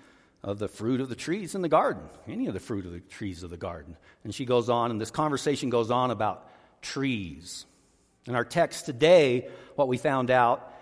of 0.43 0.60
the 0.60 0.67
fruit 0.67 1.01
of 1.01 1.10
the 1.10 1.15
trees 1.15 1.55
in 1.55 1.62
the 1.62 1.69
garden, 1.69 2.03
any 2.27 2.48
of 2.48 2.53
the 2.53 2.60
fruit 2.60 2.86
of 2.86 2.91
the 2.91 3.00
trees 3.00 3.43
of 3.43 3.50
the 3.50 3.57
garden. 3.57 3.98
And 4.24 4.34
she 4.34 4.46
goes 4.46 4.69
on, 4.69 4.91
and 4.91 5.01
this 5.01 5.12
conversation 5.12 5.69
goes 5.69 5.91
on 5.91 6.12
about 6.12 6.48
trees. 6.81 7.65
In 8.27 8.36
our 8.36 8.43
text 8.43 8.86
today, 8.86 9.48
what 9.75 9.88
we 9.88 9.98
found 9.98 10.29
out 10.31 10.74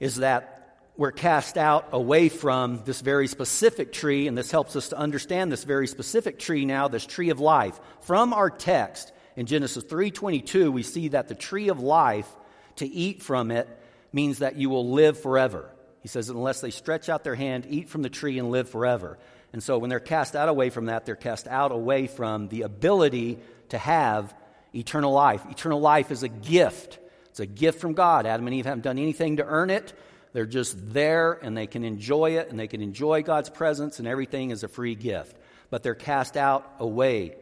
is 0.00 0.16
that 0.16 0.78
we're 0.96 1.12
cast 1.12 1.58
out 1.58 1.88
away 1.92 2.30
from 2.30 2.82
this 2.86 3.02
very 3.02 3.28
specific 3.28 3.92
tree, 3.92 4.26
and 4.28 4.38
this 4.38 4.50
helps 4.50 4.76
us 4.76 4.88
to 4.88 4.98
understand 4.98 5.52
this 5.52 5.64
very 5.64 5.86
specific 5.86 6.38
tree 6.38 6.64
now, 6.64 6.88
this 6.88 7.04
tree 7.04 7.28
of 7.28 7.38
life. 7.38 7.78
From 8.00 8.32
our 8.32 8.48
text 8.48 9.12
in 9.36 9.44
Genesis 9.44 9.84
3:22, 9.84 10.72
we 10.72 10.82
see 10.82 11.08
that 11.08 11.28
the 11.28 11.34
tree 11.34 11.68
of 11.68 11.80
life, 11.80 12.28
to 12.76 12.86
eat 12.86 13.22
from 13.22 13.50
it, 13.50 13.68
means 14.10 14.38
that 14.38 14.56
you 14.56 14.70
will 14.70 14.90
live 14.90 15.20
forever. 15.20 15.70
He 16.00 16.08
says, 16.08 16.30
unless 16.30 16.62
they 16.62 16.70
stretch 16.70 17.10
out 17.10 17.24
their 17.24 17.34
hand, 17.34 17.66
eat 17.68 17.90
from 17.90 18.00
the 18.02 18.08
tree 18.08 18.38
and 18.38 18.50
live 18.50 18.70
forever. 18.70 19.18
And 19.52 19.62
so 19.62 19.76
when 19.76 19.90
they're 19.90 20.00
cast 20.00 20.34
out 20.34 20.48
away 20.48 20.70
from 20.70 20.86
that, 20.86 21.04
they're 21.04 21.16
cast 21.16 21.46
out 21.46 21.72
away 21.72 22.06
from 22.06 22.48
the 22.48 22.62
ability 22.62 23.38
to 23.70 23.78
have 23.78 24.34
eternal 24.76 25.12
life. 25.12 25.42
Eternal 25.50 25.80
life 25.80 26.10
is 26.10 26.22
a 26.22 26.28
gift. 26.28 26.98
It's 27.30 27.40
a 27.40 27.46
gift 27.46 27.80
from 27.80 27.94
God. 27.94 28.26
Adam 28.26 28.46
and 28.46 28.54
Eve 28.54 28.66
haven't 28.66 28.84
done 28.84 28.98
anything 28.98 29.38
to 29.38 29.44
earn 29.44 29.70
it. 29.70 29.92
They're 30.32 30.46
just 30.46 30.92
there 30.92 31.32
and 31.32 31.56
they 31.56 31.66
can 31.66 31.84
enjoy 31.84 32.32
it 32.32 32.50
and 32.50 32.58
they 32.58 32.66
can 32.66 32.82
enjoy 32.82 33.22
God's 33.22 33.48
presence 33.48 33.98
and 33.98 34.06
everything 34.06 34.50
is 34.50 34.62
a 34.62 34.68
free 34.68 34.94
gift. 34.94 35.36
But 35.70 35.82
they're 35.82 35.94
cast 35.94 36.36
out 36.36 36.70
away 36.78 37.36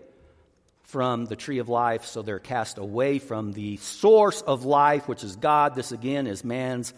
from 0.85 1.25
the 1.25 1.37
tree 1.37 1.59
of 1.59 1.69
life, 1.69 2.05
so 2.05 2.23
they're 2.23 2.38
cast 2.38 2.79
away 2.79 3.19
from 3.19 3.53
the 3.53 3.79
source 3.79 4.43
of 4.43 4.64
life, 4.64 5.09
which 5.09 5.25
is 5.25 5.35
God. 5.35 5.75
This 5.75 5.93
again 5.93 6.26
is 6.26 6.45
man's 6.45 6.95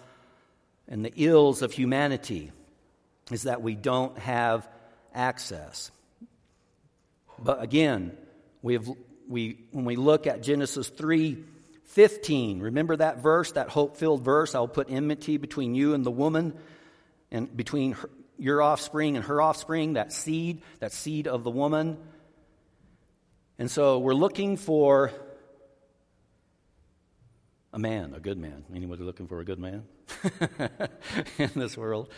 and 0.89 1.05
the 1.05 1.13
ills 1.17 1.63
of 1.63 1.73
humanity, 1.73 2.53
is 3.31 3.45
that 3.45 3.63
we 3.63 3.75
don't 3.75 4.17
have 4.19 4.69
access. 5.15 5.91
But 7.39 7.63
again, 7.63 8.17
we 8.63 8.75
have, 8.75 8.89
we, 9.29 9.67
when 9.73 9.85
we 9.85 9.97
look 9.97 10.27
at 10.27 10.43
Genesis 10.43 10.89
3 10.89 11.43
15. 11.87 12.61
Remember 12.61 12.97
that 12.97 13.23
verse, 13.23 13.53
that 13.53 13.69
hope 13.69 13.97
filled 13.97 14.23
verse? 14.23 14.55
I'll 14.55 14.69
put 14.69 14.91
enmity 14.91 15.37
between 15.37 15.75
you 15.75 15.95
and 15.95 16.05
the 16.05 16.11
woman, 16.11 16.53
and 17.31 17.57
between 17.57 17.93
her, 17.93 18.11
your 18.39 18.61
offspring 18.61 19.17
and 19.17 19.25
her 19.25 19.41
offspring, 19.41 19.95
that 19.95 20.13
seed, 20.13 20.63
that 20.81 20.93
seed 20.93 21.27
of 21.27 21.45
the 21.45 21.51
woman. 21.51 21.97
And 23.59 23.71
so 23.71 23.99
we're 23.99 24.15
looking 24.15 24.57
for 24.57 25.13
a 27.73 27.79
man, 27.79 28.15
a 28.15 28.21
good 28.21 28.39
man. 28.39 28.65
Anybody 28.75 29.03
looking 29.03 29.27
for 29.27 29.41
a 29.41 29.45
good 29.45 29.59
man 29.59 29.85
in 31.39 31.51
this 31.55 31.77
world? 31.77 32.11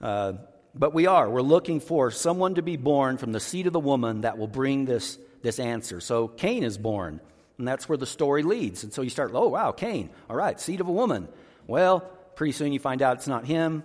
Uh, 0.00 0.34
but 0.74 0.92
we 0.92 1.06
are. 1.06 1.28
We're 1.30 1.40
looking 1.40 1.80
for 1.80 2.10
someone 2.10 2.56
to 2.56 2.62
be 2.62 2.76
born 2.76 3.16
from 3.16 3.32
the 3.32 3.40
seed 3.40 3.66
of 3.66 3.72
the 3.72 3.80
woman 3.80 4.22
that 4.22 4.36
will 4.36 4.48
bring 4.48 4.84
this, 4.84 5.18
this 5.42 5.58
answer. 5.58 6.00
So 6.00 6.28
Cain 6.28 6.64
is 6.64 6.78
born. 6.78 7.20
And 7.58 7.66
that's 7.66 7.88
where 7.88 7.96
the 7.96 8.06
story 8.06 8.42
leads. 8.42 8.84
And 8.84 8.92
so 8.92 9.02
you 9.02 9.10
start, 9.10 9.30
oh, 9.32 9.48
wow, 9.48 9.72
Cain. 9.72 10.10
All 10.28 10.36
right, 10.36 10.60
seed 10.60 10.80
of 10.80 10.88
a 10.88 10.92
woman. 10.92 11.28
Well, 11.66 12.00
pretty 12.34 12.52
soon 12.52 12.72
you 12.72 12.78
find 12.78 13.00
out 13.00 13.16
it's 13.16 13.28
not 13.28 13.46
him. 13.46 13.82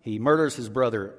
He 0.00 0.18
murders 0.18 0.56
his 0.56 0.68
brother 0.68 1.14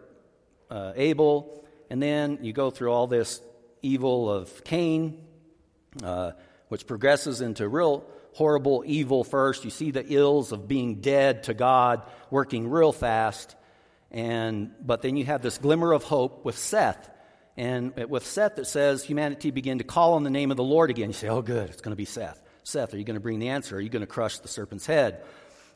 uh, 0.69 0.91
Abel. 0.95 1.65
And 1.89 2.01
then 2.01 2.39
you 2.41 2.51
go 2.51 2.71
through 2.71 2.91
all 2.91 3.07
this 3.07 3.41
evil 3.81 4.29
of 4.29 4.63
Cain, 4.63 5.23
uh, 6.03 6.31
which 6.67 6.87
progresses 6.87 7.39
into 7.39 7.67
real 7.67 8.05
horrible 8.33 8.83
evil 8.85 9.23
first. 9.23 9.63
You 9.63 9.69
see 9.69 9.91
the 9.91 10.05
ills 10.07 10.51
of 10.51 10.67
being 10.67 10.95
dead 10.95 11.43
to 11.43 11.53
God 11.53 12.01
working 12.29 12.69
real 12.69 12.91
fast. 12.91 13.55
And, 14.11 14.71
but 14.81 15.01
then 15.01 15.15
you 15.15 15.25
have 15.25 15.41
this 15.41 15.57
glimmer 15.57 15.93
of 15.93 16.03
hope 16.03 16.43
with 16.43 16.57
Seth 16.57 17.09
and 17.55 17.95
with 18.09 18.25
Seth, 18.25 18.57
it 18.57 18.65
says 18.65 19.03
humanity 19.03 19.51
began 19.51 19.77
to 19.77 19.83
call 19.83 20.13
on 20.13 20.23
the 20.23 20.29
name 20.29 20.49
of 20.49 20.57
the 20.57 20.63
Lord 20.63 20.89
again. 20.89 21.09
You 21.09 21.13
say, 21.13 21.27
oh, 21.27 21.41
good, 21.41 21.69
it's 21.69 21.81
going 21.81 21.91
to 21.91 21.95
be 21.95 22.05
Seth. 22.05 22.41
Seth, 22.63 22.93
are 22.93 22.97
you 22.97 23.03
going 23.03 23.15
to 23.15 23.21
bring 23.21 23.39
the 23.39 23.49
answer? 23.49 23.77
Are 23.77 23.81
you 23.81 23.89
going 23.89 24.01
to 24.01 24.07
crush 24.07 24.39
the 24.39 24.47
serpent's 24.47 24.85
head? 24.85 25.23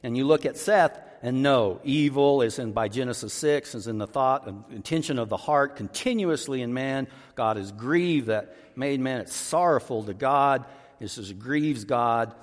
And 0.04 0.18
you 0.18 0.26
look 0.26 0.46
at 0.46 0.58
Seth, 0.58 0.98
and 1.22 1.44
no, 1.44 1.80
evil 1.84 2.42
is 2.42 2.60
in, 2.60 2.72
by 2.72 2.88
Genesis 2.88 3.34
6, 3.34 3.76
is 3.76 3.88
in 3.88 3.98
the 3.98 4.08
thought 4.08 4.48
and 4.48 4.63
intention 4.72 5.20
of 5.20 5.30
the 5.30 5.38
heart 5.38 5.76
continuously 5.76 6.62
in 6.62 6.74
man. 6.74 7.08
God 7.36 7.58
is 7.58 7.72
grieved 7.72 8.28
that 8.28 8.56
made 8.76 9.00
man. 9.00 9.22
It's 9.22 9.36
sorrowful 9.36 10.04
to 10.06 10.13
God. 10.13 10.66
This 11.00 11.18
is 11.18 11.34
grieves 11.34 11.84
God. 11.84 12.34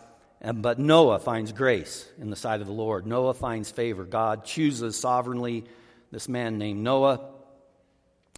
And, 0.41 0.63
but 0.63 0.79
Noah 0.79 1.21
finds 1.21 1.53
grace 1.53 2.07
in 2.19 2.31
the 2.31 2.37
sight 2.37 2.61
of 2.61 2.67
the 2.67 2.73
Lord. 2.73 3.07
Noah 3.07 3.35
finds 3.35 3.71
favor. 3.71 4.05
God 4.05 4.45
chooses 4.45 4.97
sovereignly 4.97 5.65
this 6.11 6.29
man 6.29 6.59
named 6.59 6.81
Noah 6.81 7.21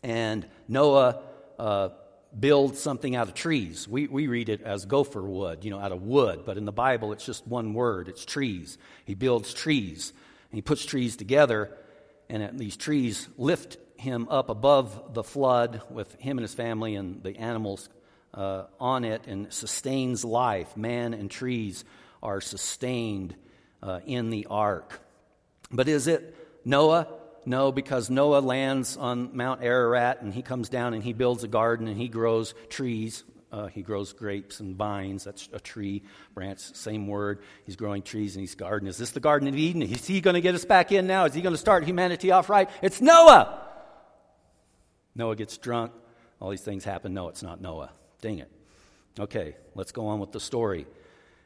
and 0.03 0.47
Noah 0.69 1.23
uh, 1.59 1.89
builds 2.39 2.81
something 2.81 3.17
out 3.17 3.29
of 3.29 3.35
trees. 3.35 3.89
We, 3.89 4.07
we 4.07 4.27
read 4.27 4.49
it 4.49 4.63
as 4.63 4.85
gopher 4.85 5.23
wood, 5.23 5.65
you 5.65 5.71
know, 5.71 5.79
out 5.79 5.93
of 5.93 6.03
wood, 6.03 6.43
but 6.45 6.57
in 6.57 6.65
the 6.65 6.73
Bible 6.73 7.13
it's 7.13 7.25
just 7.25 7.47
one 7.47 7.75
word 7.75 8.09
it's 8.09 8.25
trees. 8.25 8.79
He 9.05 9.15
builds 9.15 9.55
trees, 9.55 10.13
and 10.51 10.59
he 10.59 10.63
puts 10.63 10.85
trees 10.85 11.17
together, 11.17 11.77
and 12.29 12.59
these 12.59 12.77
trees 12.77 13.29
lift 13.37 13.79
him 13.99 14.29
up 14.31 14.51
above 14.51 15.15
the 15.15 15.23
flood 15.23 15.83
with 15.91 16.15
him 16.17 16.39
and 16.39 16.43
his 16.43 16.55
family 16.55 16.95
and 16.97 17.23
the 17.23 17.37
animals 17.37 17.89
uh, 18.35 18.65
on 18.79 19.05
it 19.05 19.27
and 19.27 19.53
sustains 19.53 20.25
life. 20.25 20.77
Man 20.77 21.15
and 21.15 21.31
trees 21.31 21.85
are 22.23 22.41
sustained 22.41 23.35
uh, 23.83 24.01
in 24.05 24.31
the 24.31 24.47
ark. 24.51 25.01
But 25.71 25.89
is 25.89 26.07
it 26.07 26.37
Noah? 26.65 27.09
No, 27.49 27.71
because 27.71 28.11
Noah 28.11 28.41
lands 28.41 28.97
on 28.97 29.37
Mount 29.37 29.63
Ararat 29.63 30.21
and 30.21 30.35
he 30.35 30.43
comes 30.43 30.69
down 30.69 30.95
and 30.95 31.03
he 31.03 31.13
builds 31.13 31.45
a 31.45 31.49
garden 31.49 31.87
and 31.87 31.97
he 31.97 32.09
grows 32.09 32.55
trees. 32.69 33.23
Uh, 33.53 33.69
he 33.69 33.83
grows 33.83 34.13
grapes 34.13 34.59
and 34.59 34.75
vines. 34.75 35.23
That's 35.23 35.49
a 35.53 35.61
tree 35.61 36.03
branch, 36.35 36.59
same 36.59 37.07
word. 37.07 37.39
He's 37.65 37.77
growing 37.77 38.03
trees 38.03 38.35
and 38.35 38.41
he's 38.41 38.57
garden. 38.57 38.89
Is 38.89 38.99
this 38.99 39.13
the 39.13 39.21
Garden 39.21 39.47
of 39.47 39.57
Eden? 39.57 39.83
Is 39.83 40.07
he 40.07 40.21
going 40.21 40.35
to 40.35 40.41
get 40.41 40.57
us 40.57 40.65
back 40.65 40.91
in 40.91 41.07
now? 41.07 41.25
Is 41.27 41.35
he 41.35 41.41
going 41.41 41.55
to 41.55 41.59
start 41.59 41.85
humanity 41.85 42.33
off 42.33 42.51
right? 42.51 42.69
It's 42.83 43.01
Noah! 43.01 43.63
Noah 45.15 45.37
gets 45.37 45.57
drunk. 45.57 45.93
All 46.41 46.51
these 46.51 46.63
things 46.63 46.85
happen. 46.85 47.15
No, 47.15 47.29
it's 47.29 47.45
not 47.45 47.61
Noah. 47.61 47.93
Dang 48.21 48.41
it. 48.41 48.51
Okay, 49.19 49.57
let's 49.75 49.93
go 49.93 50.09
on 50.09 50.19
with 50.19 50.33
the 50.33 50.41
story. 50.41 50.87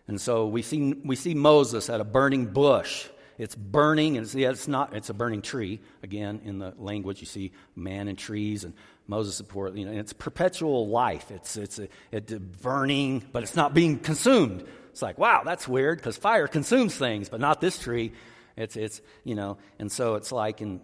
And 0.09 0.21
so 0.21 0.47
we 0.47 0.63
see, 0.63 0.95
we 1.05 1.15
see 1.15 1.35
Moses 1.35 1.89
at 1.91 2.01
a 2.01 2.05
burning 2.05 2.47
bush. 2.47 3.07
It's 3.41 3.55
burning, 3.55 4.19
and 4.19 4.27
it's, 4.27 4.35
yeah, 4.35 4.51
it's 4.51 4.69
not, 4.69 4.95
it's 4.95 5.09
a 5.09 5.15
burning 5.15 5.41
tree. 5.41 5.81
Again, 6.03 6.43
in 6.45 6.59
the 6.59 6.75
language, 6.77 7.21
you 7.21 7.27
see 7.27 7.53
man 7.75 8.07
and 8.07 8.19
trees, 8.19 8.65
and 8.65 8.75
Moses, 9.07 9.35
support. 9.35 9.75
you 9.75 9.87
know, 9.87 9.93
it's 9.93 10.13
perpetual 10.13 10.89
life. 10.89 11.31
It's, 11.31 11.57
it's 11.57 11.79
a, 11.79 11.89
it, 12.13 12.61
burning, 12.61 13.25
but 13.33 13.43
it's 13.43 13.57
not 13.57 13.73
being 13.73 13.99
consumed. 13.99 14.67
It's 14.91 15.01
like, 15.01 15.17
wow, 15.17 15.43
that's 15.43 15.67
weird, 15.67 15.97
because 15.99 16.19
fire 16.19 16.49
consumes 16.49 16.95
things, 16.95 17.31
but 17.31 17.41
not 17.41 17.63
this 17.63 17.79
tree. 17.79 18.13
It's, 18.59 18.77
it's, 18.77 19.01
you 19.25 19.35
know, 19.35 19.57
and 19.79 19.91
so 19.91 20.17
it's 20.17 20.33
like, 20.33 20.61
and, 20.61 20.81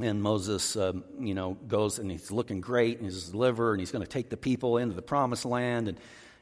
and 0.00 0.20
Moses, 0.20 0.74
um, 0.76 1.04
you 1.20 1.34
know, 1.34 1.54
goes 1.68 2.00
and 2.00 2.10
he's 2.10 2.32
looking 2.32 2.60
great, 2.60 2.96
and 2.96 3.06
he's 3.06 3.28
a 3.28 3.36
liver, 3.36 3.70
and 3.70 3.80
he's 3.80 3.92
going 3.92 4.04
to 4.04 4.10
take 4.10 4.30
the 4.30 4.36
people 4.36 4.78
into 4.78 4.96
the 4.96 5.02
promised 5.02 5.44
land, 5.44 5.86
and 5.86 5.98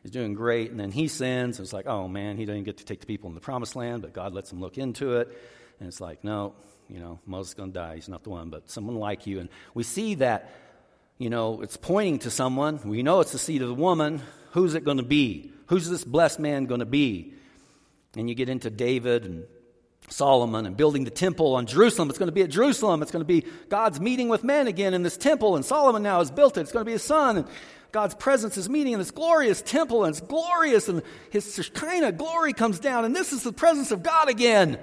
He's 0.07 0.13
doing 0.13 0.35
great. 0.35 0.71
And 0.71 0.79
then 0.79 0.93
he 0.93 1.09
sins. 1.09 1.59
It's 1.59 1.73
like, 1.73 1.89
oh 1.89 2.07
man, 2.07 2.37
he 2.37 2.45
doesn't 2.45 2.63
get 2.63 2.77
to 2.77 2.85
take 2.85 3.01
the 3.01 3.07
people 3.07 3.29
in 3.29 3.35
the 3.35 3.41
promised 3.41 3.75
land, 3.75 4.03
but 4.03 4.13
God 4.13 4.35
lets 4.35 4.53
him 4.53 4.61
look 4.61 4.79
into 4.79 5.17
it. 5.17 5.27
And 5.81 5.89
it's 5.89 6.01
like, 6.01 6.23
no, 6.23 6.55
you 6.89 7.01
know, 7.01 7.19
Moses 7.27 7.49
is 7.49 7.55
going 7.55 7.73
to 7.73 7.75
die. 7.81 7.97
He's 7.97 8.09
not 8.09 8.23
the 8.23 8.31
one, 8.31 8.49
but 8.49 8.71
someone 8.71 8.95
like 9.01 9.27
you. 9.27 9.41
And 9.41 9.49
we 9.75 9.83
see 9.83 10.15
that, 10.15 10.53
you 11.19 11.29
know, 11.29 11.61
it's 11.61 11.77
pointing 11.77 12.21
to 12.21 12.31
someone. 12.31 12.79
We 12.85 13.03
know 13.03 13.19
it's 13.19 13.33
the 13.33 13.39
seed 13.41 13.63
of 13.63 13.69
the 13.69 13.75
woman. 13.75 14.23
Who's 14.53 14.77
it 14.77 14.85
going 14.85 14.99
to 14.99 15.03
be? 15.03 15.51
Who's 15.67 15.91
this 15.91 16.05
blessed 16.05 16.39
man 16.39 16.67
going 16.67 16.79
to 16.79 16.87
be? 16.87 17.35
And 18.17 18.29
you 18.29 18.37
get 18.37 18.49
into 18.49 18.71
David 18.71 19.25
and 19.25 19.45
Solomon 20.09 20.67
and 20.67 20.77
building 20.77 21.05
the 21.05 21.11
temple 21.11 21.55
on 21.55 21.67
Jerusalem. 21.67 22.11
It's 22.11 22.19
going 22.19 22.29
to 22.29 22.33
be 22.33 22.43
at 22.43 22.51
Jerusalem. 22.51 23.03
It's 23.03 23.11
going 23.11 23.25
to 23.25 23.27
be 23.27 23.45
God's 23.69 24.01
meeting 24.01 24.29
with 24.29 24.45
men 24.45 24.67
again 24.69 24.95
in 24.95 25.03
this 25.03 25.17
temple. 25.17 25.57
And 25.57 25.65
Solomon 25.65 26.03
now 26.03 26.21
has 26.21 26.31
built 26.31 26.57
it. 26.57 26.61
It's 26.61 26.73
going 26.73 26.85
to 26.85 26.89
be 26.89 26.93
his 26.93 27.03
son. 27.03 27.39
And 27.39 27.49
God's 27.93 28.15
presence 28.15 28.57
is 28.57 28.69
meeting 28.69 28.93
in 28.93 28.99
this 28.99 29.11
glorious 29.11 29.63
temple, 29.63 30.05
and 30.05 30.15
it's 30.15 30.21
glorious, 30.21 30.89
and 30.89 31.03
his 31.31 31.55
Shekinah 31.55 32.13
glory 32.13 32.53
comes 32.53 32.79
down, 32.79 33.07
and 33.07 33.17
this 33.17 33.33
is 33.33 33.43
the 33.43 33.53
presence 33.53 33.91
of 33.91 34.03
God 34.03 34.29
again. 34.29 34.79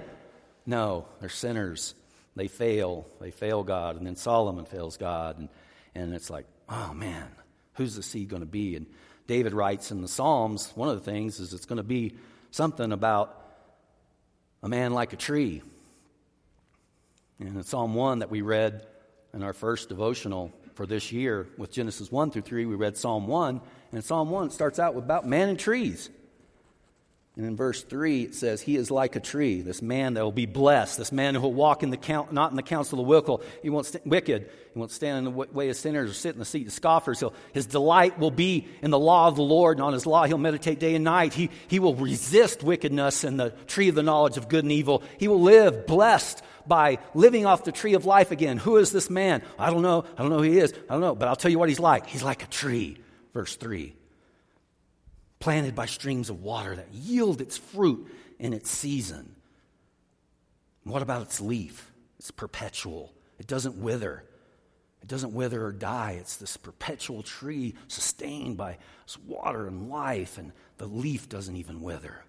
No, 0.66 1.06
they're 1.20 1.28
sinners. 1.28 1.94
They 2.36 2.48
fail. 2.48 3.06
They 3.20 3.30
fail 3.30 3.62
God. 3.62 3.96
And 3.96 4.06
then 4.06 4.16
Solomon 4.16 4.64
fails 4.64 4.96
God. 4.96 5.38
And, 5.38 5.48
and 5.94 6.14
it's 6.14 6.30
like, 6.30 6.46
oh 6.68 6.92
man, 6.92 7.28
who's 7.74 7.94
the 7.94 8.02
seed 8.02 8.28
going 8.28 8.42
to 8.42 8.46
be? 8.46 8.76
And 8.76 8.86
David 9.26 9.52
writes 9.52 9.90
in 9.90 10.02
the 10.02 10.08
Psalms, 10.08 10.72
one 10.74 10.88
of 10.88 10.96
the 10.96 11.10
things 11.10 11.38
is 11.38 11.52
it's 11.52 11.66
going 11.66 11.76
to 11.76 11.82
be 11.82 12.14
something 12.50 12.92
about 12.92 13.43
a 14.64 14.68
man 14.68 14.92
like 14.92 15.12
a 15.12 15.16
tree. 15.16 15.62
And 17.38 17.56
in 17.56 17.62
Psalm 17.62 17.94
1 17.94 18.18
that 18.18 18.30
we 18.30 18.42
read 18.42 18.84
in 19.32 19.44
our 19.44 19.52
first 19.52 19.88
devotional, 19.88 20.52
for 20.74 20.86
this 20.86 21.12
year 21.12 21.48
with 21.56 21.70
Genesis 21.70 22.10
1 22.10 22.30
through 22.30 22.42
3. 22.42 22.66
We 22.66 22.74
read 22.74 22.96
Psalm 22.96 23.26
1, 23.26 23.60
and 23.92 24.04
Psalm 24.04 24.30
1 24.30 24.50
starts 24.50 24.78
out 24.78 24.94
with 24.94 25.04
about 25.04 25.26
man 25.26 25.48
and 25.48 25.58
trees. 25.58 26.10
And 27.36 27.44
in 27.44 27.56
verse 27.56 27.82
3, 27.82 28.22
it 28.22 28.34
says, 28.36 28.60
He 28.60 28.76
is 28.76 28.92
like 28.92 29.16
a 29.16 29.20
tree, 29.20 29.60
this 29.60 29.82
man 29.82 30.14
that 30.14 30.22
will 30.22 30.30
be 30.30 30.46
blessed, 30.46 30.98
this 30.98 31.10
man 31.10 31.34
who 31.34 31.40
will 31.40 31.52
walk 31.52 31.82
in 31.82 31.90
the 31.90 31.96
count, 31.96 32.32
not 32.32 32.52
in 32.52 32.56
the 32.56 32.62
counsel 32.62 33.00
of 33.00 33.04
the 33.04 33.10
wicked. 33.10 33.44
He 33.60 33.70
won't 33.70 33.86
st- 33.86 34.06
wicked. 34.06 34.48
He 34.72 34.78
won't 34.78 34.92
stand 34.92 35.18
in 35.18 35.24
the 35.24 35.30
way 35.30 35.68
of 35.68 35.74
sinners 35.74 36.10
or 36.12 36.14
sit 36.14 36.34
in 36.34 36.38
the 36.38 36.44
seat 36.44 36.68
of 36.68 36.72
scoffers. 36.72 37.18
He'll, 37.18 37.34
his 37.52 37.66
delight 37.66 38.20
will 38.20 38.30
be 38.30 38.68
in 38.82 38.92
the 38.92 39.00
law 39.00 39.26
of 39.26 39.34
the 39.34 39.42
Lord, 39.42 39.78
and 39.78 39.84
on 39.84 39.92
his 39.92 40.06
law 40.06 40.26
he'll 40.26 40.38
meditate 40.38 40.78
day 40.78 40.94
and 40.94 41.02
night. 41.02 41.34
He, 41.34 41.50
he 41.66 41.80
will 41.80 41.96
resist 41.96 42.62
wickedness 42.62 43.24
and 43.24 43.38
the 43.38 43.50
tree 43.66 43.88
of 43.88 43.96
the 43.96 44.04
knowledge 44.04 44.36
of 44.36 44.48
good 44.48 44.64
and 44.64 44.72
evil. 44.72 45.02
He 45.18 45.26
will 45.26 45.42
live 45.42 45.88
blessed 45.88 46.40
by 46.68 46.98
living 47.14 47.46
off 47.46 47.64
the 47.64 47.72
tree 47.72 47.94
of 47.94 48.04
life 48.04 48.30
again. 48.30 48.58
Who 48.58 48.76
is 48.76 48.92
this 48.92 49.10
man? 49.10 49.42
I 49.58 49.70
don't 49.70 49.82
know. 49.82 50.04
I 50.16 50.22
don't 50.22 50.30
know 50.30 50.38
who 50.38 50.44
he 50.44 50.58
is. 50.60 50.72
I 50.88 50.92
don't 50.92 51.00
know. 51.00 51.16
But 51.16 51.26
I'll 51.26 51.36
tell 51.36 51.50
you 51.50 51.58
what 51.58 51.68
he's 51.68 51.80
like. 51.80 52.06
He's 52.06 52.22
like 52.22 52.44
a 52.44 52.48
tree. 52.48 52.98
Verse 53.32 53.56
3 53.56 53.96
planted 55.38 55.74
by 55.74 55.86
streams 55.86 56.30
of 56.30 56.42
water 56.42 56.76
that 56.76 56.92
yield 56.92 57.40
its 57.40 57.56
fruit 57.56 58.06
in 58.38 58.52
its 58.52 58.70
season. 58.70 59.34
What 60.84 61.02
about 61.02 61.22
its 61.22 61.40
leaf? 61.40 61.92
It's 62.18 62.30
perpetual, 62.30 63.12
it 63.38 63.46
doesn't 63.46 63.76
wither. 63.76 64.24
It 65.02 65.08
doesn't 65.08 65.34
wither 65.34 65.66
or 65.66 65.72
die. 65.72 66.16
It's 66.18 66.36
this 66.36 66.56
perpetual 66.56 67.22
tree 67.22 67.74
sustained 67.88 68.56
by 68.56 68.78
water 69.26 69.66
and 69.66 69.90
life, 69.90 70.38
and 70.38 70.52
the 70.78 70.86
leaf 70.86 71.28
doesn't 71.28 71.56
even 71.56 71.82
wither. 71.82 72.24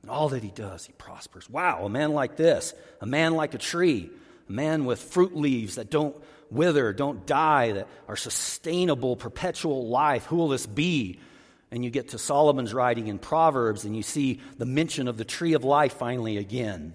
And 0.00 0.10
all 0.10 0.30
that 0.30 0.42
he 0.42 0.50
does, 0.50 0.86
he 0.86 0.94
prospers. 0.94 1.50
Wow, 1.50 1.84
a 1.84 1.90
man 1.90 2.14
like 2.14 2.36
this, 2.36 2.72
a 3.02 3.06
man 3.06 3.34
like 3.34 3.52
a 3.52 3.58
tree, 3.58 4.08
a 4.48 4.52
man 4.52 4.86
with 4.86 4.98
fruit 4.98 5.36
leaves 5.36 5.74
that 5.74 5.90
don't 5.90 6.16
wither, 6.50 6.94
don't 6.94 7.26
die, 7.26 7.72
that 7.72 7.86
are 8.08 8.16
sustainable, 8.16 9.14
perpetual 9.14 9.88
life. 9.88 10.24
Who 10.24 10.36
will 10.36 10.48
this 10.48 10.66
be? 10.66 11.20
And 11.70 11.84
you 11.84 11.90
get 11.90 12.08
to 12.08 12.18
Solomon's 12.18 12.74
writing 12.74 13.06
in 13.06 13.18
Proverbs, 13.18 13.84
and 13.84 13.96
you 13.96 14.02
see 14.02 14.40
the 14.58 14.66
mention 14.66 15.08
of 15.08 15.16
the 15.16 15.24
tree 15.24 15.54
of 15.54 15.64
life 15.64 15.94
finally 15.94 16.36
again. 16.36 16.94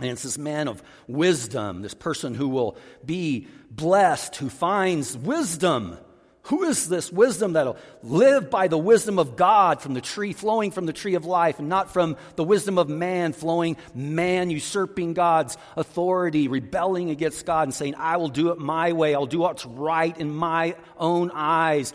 And 0.00 0.10
it's 0.10 0.22
this 0.22 0.38
man 0.38 0.68
of 0.68 0.82
wisdom, 1.06 1.82
this 1.82 1.94
person 1.94 2.34
who 2.34 2.48
will 2.48 2.76
be 3.04 3.48
blessed, 3.70 4.36
who 4.36 4.48
finds 4.48 5.16
wisdom. 5.16 5.98
Who 6.46 6.64
is 6.64 6.88
this 6.88 7.12
wisdom 7.12 7.52
that'll 7.52 7.76
live 8.02 8.50
by 8.50 8.66
the 8.66 8.76
wisdom 8.76 9.20
of 9.20 9.36
God 9.36 9.80
from 9.80 9.94
the 9.94 10.00
tree, 10.00 10.32
flowing 10.32 10.72
from 10.72 10.86
the 10.86 10.92
tree 10.92 11.14
of 11.14 11.24
life, 11.24 11.60
and 11.60 11.68
not 11.68 11.92
from 11.92 12.16
the 12.34 12.42
wisdom 12.42 12.78
of 12.78 12.88
man, 12.88 13.32
flowing 13.32 13.76
man 13.94 14.50
usurping 14.50 15.14
God's 15.14 15.56
authority, 15.76 16.48
rebelling 16.48 17.10
against 17.10 17.46
God, 17.46 17.68
and 17.68 17.74
saying, 17.74 17.94
I 17.94 18.16
will 18.16 18.28
do 18.28 18.50
it 18.50 18.58
my 18.58 18.92
way, 18.92 19.14
I'll 19.14 19.26
do 19.26 19.38
what's 19.38 19.64
right 19.64 20.18
in 20.18 20.30
my 20.30 20.74
own 20.98 21.30
eyes 21.32 21.94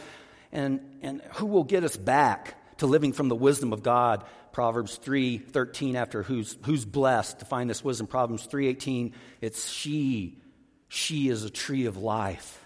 and, 0.52 0.80
and 1.02 1.22
who 1.36 1.46
will 1.46 1.64
get 1.64 1.84
us 1.84 1.98
back 1.98 2.56
to 2.78 2.88
living 2.88 3.14
from 3.14 3.30
the 3.30 3.36
wisdom 3.36 3.74
of 3.74 3.84
God? 3.84 4.24
Proverbs 4.52 4.96
3 4.96 5.38
13, 5.38 5.96
after 5.96 6.24
who's, 6.24 6.58
who's 6.66 6.86
blessed 6.86 7.40
to 7.40 7.46
find 7.46 7.70
this 7.70 7.84
wisdom. 7.84 8.08
Proverbs 8.08 8.46
3 8.46 8.68
18, 8.68 9.14
it's 9.42 9.70
she. 9.70 10.40
She 10.90 11.30
is 11.30 11.44
a 11.44 11.50
tree 11.50 11.86
of 11.86 11.98
life 11.98 12.66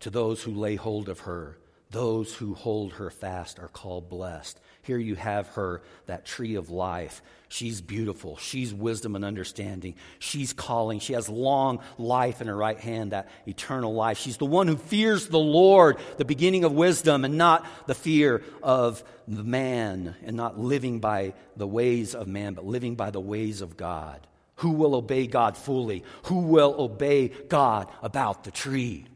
to 0.00 0.10
those 0.10 0.42
who 0.42 0.52
lay 0.52 0.76
hold 0.76 1.08
of 1.08 1.20
her. 1.20 1.58
Those 1.94 2.34
who 2.34 2.54
hold 2.54 2.94
her 2.94 3.08
fast 3.08 3.60
are 3.60 3.68
called 3.68 4.08
blessed. 4.08 4.58
Here 4.82 4.98
you 4.98 5.14
have 5.14 5.46
her, 5.50 5.80
that 6.06 6.26
tree 6.26 6.56
of 6.56 6.68
life. 6.68 7.22
She's 7.46 7.80
beautiful. 7.80 8.36
She's 8.36 8.74
wisdom 8.74 9.14
and 9.14 9.24
understanding. 9.24 9.94
She's 10.18 10.52
calling. 10.52 10.98
She 10.98 11.12
has 11.12 11.28
long 11.28 11.78
life 11.96 12.40
in 12.40 12.48
her 12.48 12.56
right 12.56 12.80
hand, 12.80 13.12
that 13.12 13.28
eternal 13.46 13.94
life. 13.94 14.18
She's 14.18 14.38
the 14.38 14.44
one 14.44 14.66
who 14.66 14.76
fears 14.76 15.28
the 15.28 15.38
Lord, 15.38 15.98
the 16.16 16.24
beginning 16.24 16.64
of 16.64 16.72
wisdom, 16.72 17.24
and 17.24 17.38
not 17.38 17.64
the 17.86 17.94
fear 17.94 18.42
of 18.60 19.04
man, 19.28 20.16
and 20.24 20.36
not 20.36 20.58
living 20.58 20.98
by 20.98 21.34
the 21.56 21.68
ways 21.68 22.16
of 22.16 22.26
man, 22.26 22.54
but 22.54 22.66
living 22.66 22.96
by 22.96 23.12
the 23.12 23.20
ways 23.20 23.60
of 23.60 23.76
God. 23.76 24.26
Who 24.56 24.70
will 24.70 24.96
obey 24.96 25.28
God 25.28 25.56
fully? 25.56 26.02
Who 26.24 26.40
will 26.40 26.74
obey 26.76 27.28
God 27.28 27.88
about 28.02 28.42
the 28.42 28.50
tree? 28.50 29.06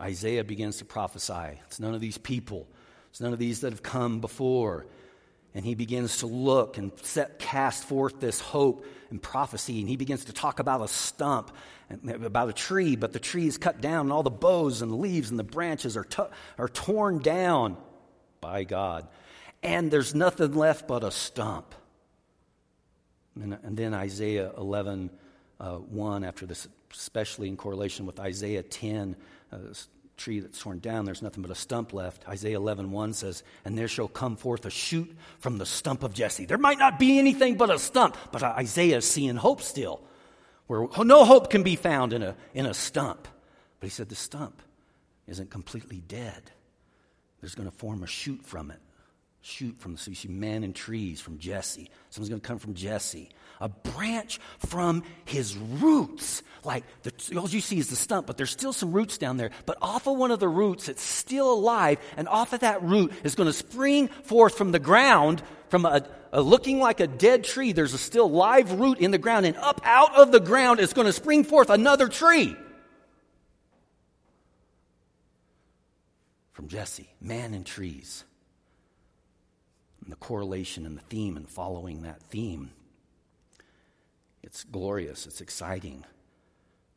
Isaiah 0.00 0.44
begins 0.44 0.78
to 0.78 0.84
prophesy. 0.84 1.60
It's 1.66 1.80
none 1.80 1.94
of 1.94 2.00
these 2.00 2.18
people, 2.18 2.66
it's 3.10 3.20
none 3.20 3.32
of 3.32 3.38
these 3.38 3.60
that 3.60 3.72
have 3.72 3.82
come 3.82 4.20
before. 4.20 4.86
And 5.54 5.64
he 5.64 5.74
begins 5.74 6.18
to 6.18 6.26
look 6.26 6.76
and 6.76 6.92
set, 7.02 7.38
cast 7.38 7.82
forth 7.82 8.20
this 8.20 8.38
hope 8.38 8.84
and 9.10 9.20
prophecy. 9.20 9.80
And 9.80 9.88
he 9.88 9.96
begins 9.96 10.26
to 10.26 10.32
talk 10.32 10.60
about 10.60 10.82
a 10.82 10.88
stump, 10.88 11.50
and 11.88 12.24
about 12.24 12.50
a 12.50 12.52
tree, 12.52 12.96
but 12.96 13.12
the 13.12 13.18
tree 13.18 13.46
is 13.46 13.56
cut 13.56 13.80
down, 13.80 14.06
and 14.06 14.12
all 14.12 14.22
the 14.22 14.30
boughs 14.30 14.82
and 14.82 14.92
the 14.92 14.96
leaves 14.96 15.30
and 15.30 15.38
the 15.38 15.44
branches 15.44 15.96
are, 15.96 16.04
t- 16.04 16.22
are 16.58 16.68
torn 16.68 17.18
down 17.18 17.76
by 18.40 18.64
God. 18.64 19.08
And 19.62 19.90
there's 19.90 20.14
nothing 20.14 20.54
left 20.54 20.86
but 20.86 21.02
a 21.02 21.10
stump. 21.10 21.74
And, 23.34 23.58
and 23.62 23.76
then 23.76 23.94
Isaiah 23.94 24.52
11, 24.56 25.10
uh, 25.58 25.76
1, 25.76 26.24
after 26.24 26.44
this, 26.44 26.68
especially 26.92 27.48
in 27.48 27.56
correlation 27.56 28.06
with 28.06 28.18
Isaiah 28.20 28.62
10, 28.62 29.16
uh, 29.52 29.56
tree 30.16 30.40
that's 30.40 30.58
torn 30.58 30.80
down, 30.80 31.04
there's 31.04 31.22
nothing 31.22 31.42
but 31.42 31.50
a 31.50 31.54
stump 31.54 31.92
left. 31.92 32.28
Isaiah 32.28 32.56
11, 32.56 32.90
1 32.90 33.12
says, 33.12 33.42
And 33.64 33.78
there 33.78 33.88
shall 33.88 34.08
come 34.08 34.36
forth 34.36 34.66
a 34.66 34.70
shoot 34.70 35.16
from 35.38 35.58
the 35.58 35.66
stump 35.66 36.02
of 36.02 36.12
Jesse. 36.12 36.44
There 36.44 36.58
might 36.58 36.78
not 36.78 36.98
be 36.98 37.18
anything 37.18 37.56
but 37.56 37.70
a 37.70 37.78
stump, 37.78 38.16
but 38.32 38.42
Isaiah 38.42 38.98
is 38.98 39.08
seeing 39.08 39.36
hope 39.36 39.62
still, 39.62 40.02
where 40.66 40.86
no 41.04 41.24
hope 41.24 41.50
can 41.50 41.62
be 41.62 41.76
found 41.76 42.12
in 42.12 42.22
a, 42.22 42.36
in 42.52 42.66
a 42.66 42.74
stump. 42.74 43.28
But 43.80 43.86
he 43.86 43.90
said 43.90 44.08
the 44.08 44.16
stump 44.16 44.60
isn't 45.26 45.50
completely 45.50 46.02
dead. 46.06 46.50
There's 47.40 47.54
going 47.54 47.70
to 47.70 47.76
form 47.76 48.02
a 48.02 48.08
shoot 48.08 48.44
from 48.44 48.70
it 48.70 48.80
shoot 49.48 49.80
from 49.80 49.96
so 49.96 50.10
you 50.10 50.14
see 50.14 50.28
man 50.28 50.62
and 50.62 50.74
trees 50.74 51.20
from 51.20 51.38
Jesse. 51.38 51.90
Someone's 52.10 52.28
going 52.28 52.40
to 52.40 52.46
come 52.46 52.58
from 52.58 52.74
Jesse. 52.74 53.30
A 53.60 53.68
branch 53.68 54.38
from 54.58 55.02
his 55.24 55.56
roots. 55.56 56.42
Like 56.64 56.84
the, 57.02 57.38
all 57.38 57.48
you 57.48 57.60
see 57.60 57.78
is 57.78 57.88
the 57.88 57.96
stump, 57.96 58.26
but 58.26 58.36
there's 58.36 58.50
still 58.50 58.72
some 58.72 58.92
roots 58.92 59.16
down 59.18 59.36
there. 59.36 59.50
But 59.66 59.78
off 59.80 60.06
of 60.06 60.16
one 60.16 60.30
of 60.30 60.38
the 60.38 60.48
roots, 60.48 60.88
it's 60.88 61.02
still 61.02 61.52
alive, 61.52 61.98
and 62.16 62.28
off 62.28 62.52
of 62.52 62.60
that 62.60 62.82
root 62.82 63.12
is 63.24 63.34
going 63.34 63.48
to 63.48 63.52
spring 63.52 64.08
forth 64.08 64.56
from 64.56 64.70
the 64.70 64.78
ground, 64.78 65.42
from 65.70 65.86
a, 65.86 66.06
a 66.32 66.42
looking 66.42 66.78
like 66.78 67.00
a 67.00 67.06
dead 67.06 67.42
tree. 67.42 67.72
There's 67.72 67.94
a 67.94 67.98
still 67.98 68.30
live 68.30 68.78
root 68.78 68.98
in 68.98 69.10
the 69.10 69.18
ground, 69.18 69.46
and 69.46 69.56
up 69.56 69.80
out 69.82 70.14
of 70.14 70.30
the 70.30 70.40
ground 70.40 70.78
is 70.78 70.92
going 70.92 71.06
to 71.06 71.12
spring 71.12 71.42
forth 71.42 71.70
another 71.70 72.08
tree. 72.08 72.54
From 76.52 76.68
Jesse, 76.68 77.08
man 77.20 77.54
and 77.54 77.64
trees 77.64 78.24
and 80.08 80.12
the 80.14 80.16
correlation 80.16 80.86
and 80.86 80.96
the 80.96 81.02
theme 81.02 81.36
and 81.36 81.46
following 81.46 82.00
that 82.00 82.22
theme. 82.30 82.70
It's 84.42 84.64
glorious, 84.64 85.26
it's 85.26 85.42
exciting 85.42 86.02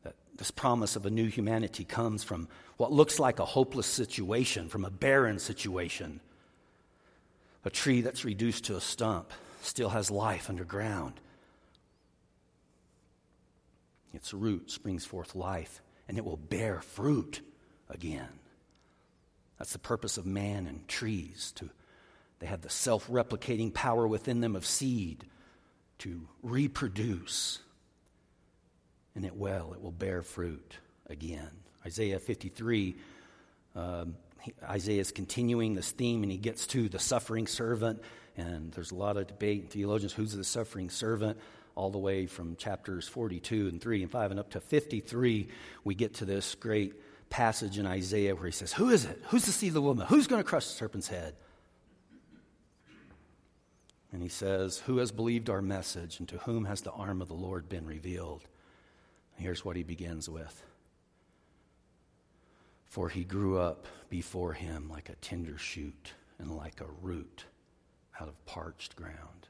that 0.02 0.14
this 0.38 0.50
promise 0.50 0.96
of 0.96 1.04
a 1.04 1.10
new 1.10 1.26
humanity 1.26 1.84
comes 1.84 2.24
from 2.24 2.48
what 2.78 2.90
looks 2.90 3.18
like 3.18 3.38
a 3.38 3.44
hopeless 3.44 3.86
situation, 3.86 4.70
from 4.70 4.86
a 4.86 4.90
barren 4.90 5.38
situation. 5.38 6.20
A 7.66 7.70
tree 7.70 8.00
that's 8.00 8.24
reduced 8.24 8.64
to 8.64 8.76
a 8.76 8.80
stump 8.80 9.30
still 9.60 9.90
has 9.90 10.10
life 10.10 10.48
underground. 10.48 11.12
Its 14.14 14.32
root 14.32 14.70
springs 14.70 15.04
forth 15.04 15.34
life, 15.34 15.82
and 16.08 16.16
it 16.16 16.24
will 16.24 16.38
bear 16.38 16.80
fruit 16.80 17.42
again. 17.90 18.40
That's 19.58 19.74
the 19.74 19.78
purpose 19.78 20.16
of 20.16 20.24
man 20.24 20.66
and 20.66 20.88
trees 20.88 21.52
to 21.56 21.68
they 22.42 22.48
have 22.48 22.60
the 22.60 22.68
self 22.68 23.06
replicating 23.06 23.72
power 23.72 24.04
within 24.04 24.40
them 24.40 24.56
of 24.56 24.66
seed 24.66 25.24
to 25.98 26.26
reproduce. 26.42 27.60
And 29.14 29.24
it 29.24 29.36
will, 29.36 29.72
it 29.74 29.80
will 29.80 29.92
bear 29.92 30.22
fruit 30.22 30.78
again. 31.06 31.50
Isaiah 31.86 32.18
53, 32.18 32.96
um, 33.76 34.16
Isaiah 34.68 35.00
is 35.00 35.12
continuing 35.12 35.74
this 35.74 35.92
theme 35.92 36.24
and 36.24 36.32
he 36.32 36.38
gets 36.38 36.66
to 36.68 36.88
the 36.88 36.98
suffering 36.98 37.46
servant. 37.46 38.02
And 38.36 38.72
there's 38.72 38.90
a 38.90 38.96
lot 38.96 39.16
of 39.16 39.28
debate 39.28 39.60
in 39.60 39.68
theologians 39.68 40.12
who's 40.12 40.34
the 40.34 40.42
suffering 40.42 40.90
servant 40.90 41.38
all 41.76 41.90
the 41.90 41.98
way 41.98 42.26
from 42.26 42.56
chapters 42.56 43.06
42 43.06 43.68
and 43.68 43.80
3 43.80 44.02
and 44.02 44.10
5 44.10 44.30
and 44.32 44.40
up 44.40 44.50
to 44.50 44.60
53, 44.60 45.46
we 45.84 45.94
get 45.94 46.14
to 46.14 46.24
this 46.24 46.56
great 46.56 46.94
passage 47.30 47.78
in 47.78 47.86
Isaiah 47.86 48.34
where 48.34 48.46
he 48.46 48.52
says, 48.52 48.72
Who 48.72 48.90
is 48.90 49.04
it? 49.04 49.22
Who's 49.28 49.44
the 49.44 49.52
seed 49.52 49.68
of 49.68 49.74
the 49.74 49.82
woman? 49.82 50.08
Who's 50.08 50.26
going 50.26 50.42
to 50.42 50.48
crush 50.48 50.66
the 50.66 50.72
serpent's 50.72 51.06
head? 51.06 51.36
And 54.12 54.22
he 54.22 54.28
says, 54.28 54.78
Who 54.80 54.98
has 54.98 55.10
believed 55.10 55.48
our 55.48 55.62
message, 55.62 56.18
and 56.18 56.28
to 56.28 56.38
whom 56.38 56.66
has 56.66 56.82
the 56.82 56.92
arm 56.92 57.22
of 57.22 57.28
the 57.28 57.34
Lord 57.34 57.68
been 57.68 57.86
revealed? 57.86 58.44
Here's 59.36 59.64
what 59.64 59.76
he 59.76 59.82
begins 59.82 60.28
with 60.28 60.62
For 62.86 63.08
he 63.08 63.24
grew 63.24 63.58
up 63.58 63.86
before 64.10 64.52
him 64.52 64.88
like 64.90 65.08
a 65.08 65.16
tender 65.16 65.56
shoot 65.56 66.12
and 66.38 66.54
like 66.54 66.80
a 66.80 66.86
root 67.00 67.46
out 68.20 68.28
of 68.28 68.44
parched 68.44 68.94
ground. 68.94 69.48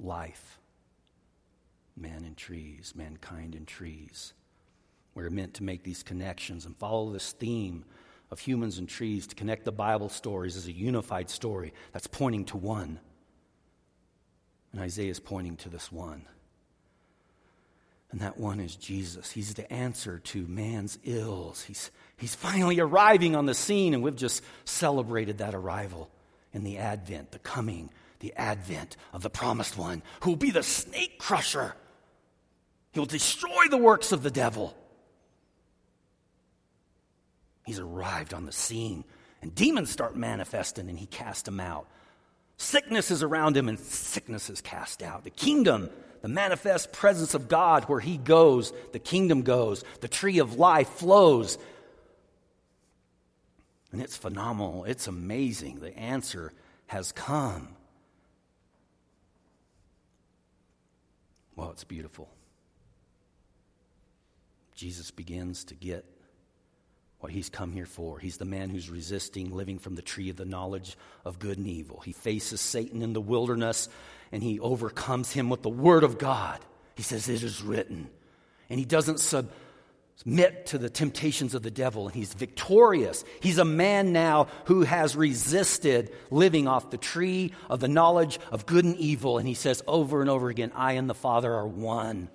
Life, 0.00 0.58
man 1.96 2.24
and 2.24 2.36
trees, 2.36 2.94
mankind 2.96 3.54
and 3.54 3.66
trees. 3.66 4.32
We're 5.14 5.30
meant 5.30 5.54
to 5.54 5.62
make 5.62 5.84
these 5.84 6.02
connections 6.02 6.66
and 6.66 6.76
follow 6.76 7.12
this 7.12 7.32
theme 7.32 7.84
of 8.30 8.40
humans 8.40 8.78
and 8.78 8.88
trees 8.88 9.26
to 9.26 9.34
connect 9.34 9.64
the 9.64 9.72
Bible 9.72 10.08
stories 10.08 10.56
as 10.56 10.66
a 10.66 10.72
unified 10.72 11.28
story 11.28 11.72
that's 11.92 12.06
pointing 12.06 12.44
to 12.46 12.56
one. 12.56 13.00
And 14.72 14.80
Isaiah 14.80 15.10
is 15.10 15.20
pointing 15.20 15.56
to 15.58 15.68
this 15.68 15.90
one. 15.90 16.26
And 18.10 18.20
that 18.20 18.38
one 18.38 18.58
is 18.58 18.74
Jesus. 18.74 19.30
He's 19.30 19.54
the 19.54 19.72
answer 19.72 20.18
to 20.18 20.46
man's 20.46 20.98
ills. 21.04 21.62
He's, 21.62 21.90
he's 22.16 22.34
finally 22.34 22.80
arriving 22.80 23.36
on 23.36 23.46
the 23.46 23.54
scene, 23.54 23.94
and 23.94 24.02
we've 24.02 24.16
just 24.16 24.42
celebrated 24.64 25.38
that 25.38 25.54
arrival 25.54 26.10
in 26.52 26.64
the 26.64 26.78
advent, 26.78 27.30
the 27.30 27.38
coming, 27.38 27.90
the 28.18 28.34
advent 28.36 28.96
of 29.12 29.22
the 29.22 29.30
promised 29.30 29.78
one 29.78 30.02
who 30.20 30.30
will 30.30 30.36
be 30.36 30.50
the 30.50 30.62
snake 30.62 31.18
crusher. 31.18 31.74
He'll 32.92 33.06
destroy 33.06 33.68
the 33.70 33.76
works 33.76 34.10
of 34.10 34.24
the 34.24 34.30
devil. 34.30 34.76
He's 37.64 37.78
arrived 37.78 38.34
on 38.34 38.46
the 38.46 38.52
scene, 38.52 39.04
and 39.40 39.54
demons 39.54 39.90
start 39.90 40.16
manifesting, 40.16 40.88
and 40.88 40.98
he 40.98 41.06
casts 41.06 41.42
them 41.42 41.60
out. 41.60 41.86
Sickness 42.60 43.10
is 43.10 43.22
around 43.22 43.56
him, 43.56 43.70
and 43.70 43.78
sickness 43.78 44.50
is 44.50 44.60
cast 44.60 45.02
out. 45.02 45.24
The 45.24 45.30
kingdom, 45.30 45.88
the 46.20 46.28
manifest 46.28 46.92
presence 46.92 47.32
of 47.32 47.48
God, 47.48 47.84
where 47.84 48.00
he 48.00 48.18
goes, 48.18 48.74
the 48.92 48.98
kingdom 48.98 49.40
goes. 49.40 49.82
The 50.02 50.08
tree 50.08 50.40
of 50.40 50.58
life 50.58 50.90
flows. 50.90 51.56
And 53.92 54.02
it's 54.02 54.18
phenomenal. 54.18 54.84
It's 54.84 55.06
amazing. 55.06 55.80
The 55.80 55.98
answer 55.98 56.52
has 56.88 57.12
come. 57.12 57.68
Well, 61.56 61.70
it's 61.70 61.84
beautiful. 61.84 62.28
Jesus 64.74 65.10
begins 65.10 65.64
to 65.64 65.74
get 65.74 66.04
what 67.20 67.32
he's 67.32 67.50
come 67.50 67.72
here 67.72 67.86
for. 67.86 68.18
He's 68.18 68.38
the 68.38 68.46
man 68.46 68.70
who's 68.70 68.90
resisting 68.90 69.54
living 69.54 69.78
from 69.78 69.94
the 69.94 70.02
tree 70.02 70.30
of 70.30 70.36
the 70.36 70.46
knowledge 70.46 70.96
of 71.24 71.38
good 71.38 71.58
and 71.58 71.66
evil. 71.66 72.00
He 72.00 72.12
faces 72.12 72.60
Satan 72.60 73.02
in 73.02 73.12
the 73.12 73.20
wilderness 73.20 73.88
and 74.32 74.42
he 74.42 74.58
overcomes 74.58 75.30
him 75.30 75.50
with 75.50 75.62
the 75.62 75.68
word 75.68 76.02
of 76.02 76.18
God. 76.18 76.58
He 76.94 77.02
says, 77.02 77.28
It 77.28 77.42
is 77.42 77.62
written. 77.62 78.08
And 78.70 78.78
he 78.78 78.86
doesn't 78.86 79.18
submit 79.18 80.66
to 80.66 80.78
the 80.78 80.88
temptations 80.88 81.54
of 81.54 81.62
the 81.62 81.70
devil 81.70 82.06
and 82.06 82.14
he's 82.14 82.32
victorious. 82.32 83.22
He's 83.40 83.58
a 83.58 83.64
man 83.66 84.14
now 84.14 84.46
who 84.64 84.82
has 84.82 85.14
resisted 85.14 86.12
living 86.30 86.68
off 86.68 86.90
the 86.90 86.96
tree 86.96 87.52
of 87.68 87.80
the 87.80 87.88
knowledge 87.88 88.40
of 88.50 88.64
good 88.64 88.86
and 88.86 88.96
evil. 88.96 89.36
And 89.36 89.46
he 89.46 89.54
says 89.54 89.82
over 89.86 90.22
and 90.22 90.30
over 90.30 90.48
again, 90.48 90.72
I 90.74 90.92
and 90.92 91.10
the 91.10 91.14
Father 91.14 91.52
are 91.52 91.68
one. 91.68 92.30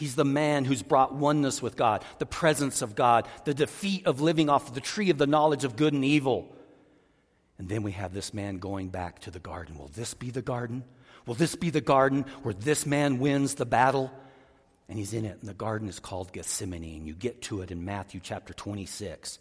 He's 0.00 0.14
the 0.14 0.24
man 0.24 0.64
who's 0.64 0.82
brought 0.82 1.12
oneness 1.12 1.60
with 1.60 1.76
God, 1.76 2.02
the 2.18 2.24
presence 2.24 2.80
of 2.80 2.94
God, 2.94 3.28
the 3.44 3.52
defeat 3.52 4.06
of 4.06 4.22
living 4.22 4.48
off 4.48 4.72
the 4.72 4.80
tree 4.80 5.10
of 5.10 5.18
the 5.18 5.26
knowledge 5.26 5.62
of 5.62 5.76
good 5.76 5.92
and 5.92 6.02
evil. 6.02 6.56
And 7.58 7.68
then 7.68 7.82
we 7.82 7.92
have 7.92 8.14
this 8.14 8.32
man 8.32 8.56
going 8.56 8.88
back 8.88 9.18
to 9.20 9.30
the 9.30 9.38
garden. 9.38 9.76
Will 9.76 9.88
this 9.88 10.14
be 10.14 10.30
the 10.30 10.40
garden? 10.40 10.84
Will 11.26 11.34
this 11.34 11.54
be 11.54 11.68
the 11.68 11.82
garden 11.82 12.24
where 12.42 12.54
this 12.54 12.86
man 12.86 13.18
wins 13.18 13.56
the 13.56 13.66
battle? 13.66 14.10
And 14.88 14.98
he's 14.98 15.12
in 15.12 15.26
it, 15.26 15.36
and 15.38 15.46
the 15.46 15.52
garden 15.52 15.86
is 15.86 16.00
called 16.00 16.32
Gethsemane, 16.32 16.96
and 16.96 17.06
you 17.06 17.12
get 17.12 17.42
to 17.42 17.60
it 17.60 17.70
in 17.70 17.84
Matthew 17.84 18.20
chapter 18.22 18.54
26. 18.54 19.38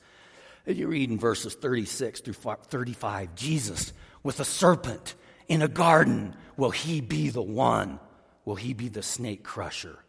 And 0.67 0.75
you 0.75 0.87
read 0.87 1.09
in 1.09 1.17
verses 1.17 1.55
36 1.55 2.19
through 2.19 2.33
35 2.33 3.33
Jesus 3.33 3.93
with 4.23 4.41
a 4.41 4.45
serpent 4.45 5.15
in 5.47 5.61
a 5.61 5.69
garden. 5.69 6.35
Will 6.57 6.71
he 6.71 6.99
be 6.99 7.29
the 7.29 7.41
one? 7.41 8.01
Will 8.43 8.55
he 8.55 8.73
be 8.73 8.89
the 8.89 9.01
snake 9.01 9.45
crusher? 9.45 9.99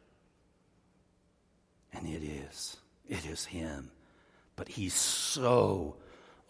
And 1.93 2.07
it 2.07 2.23
is. 2.23 2.77
It 3.09 3.27
is 3.27 3.45
him. 3.45 3.91
But 4.57 4.69
he's 4.69 4.95
so 4.95 5.97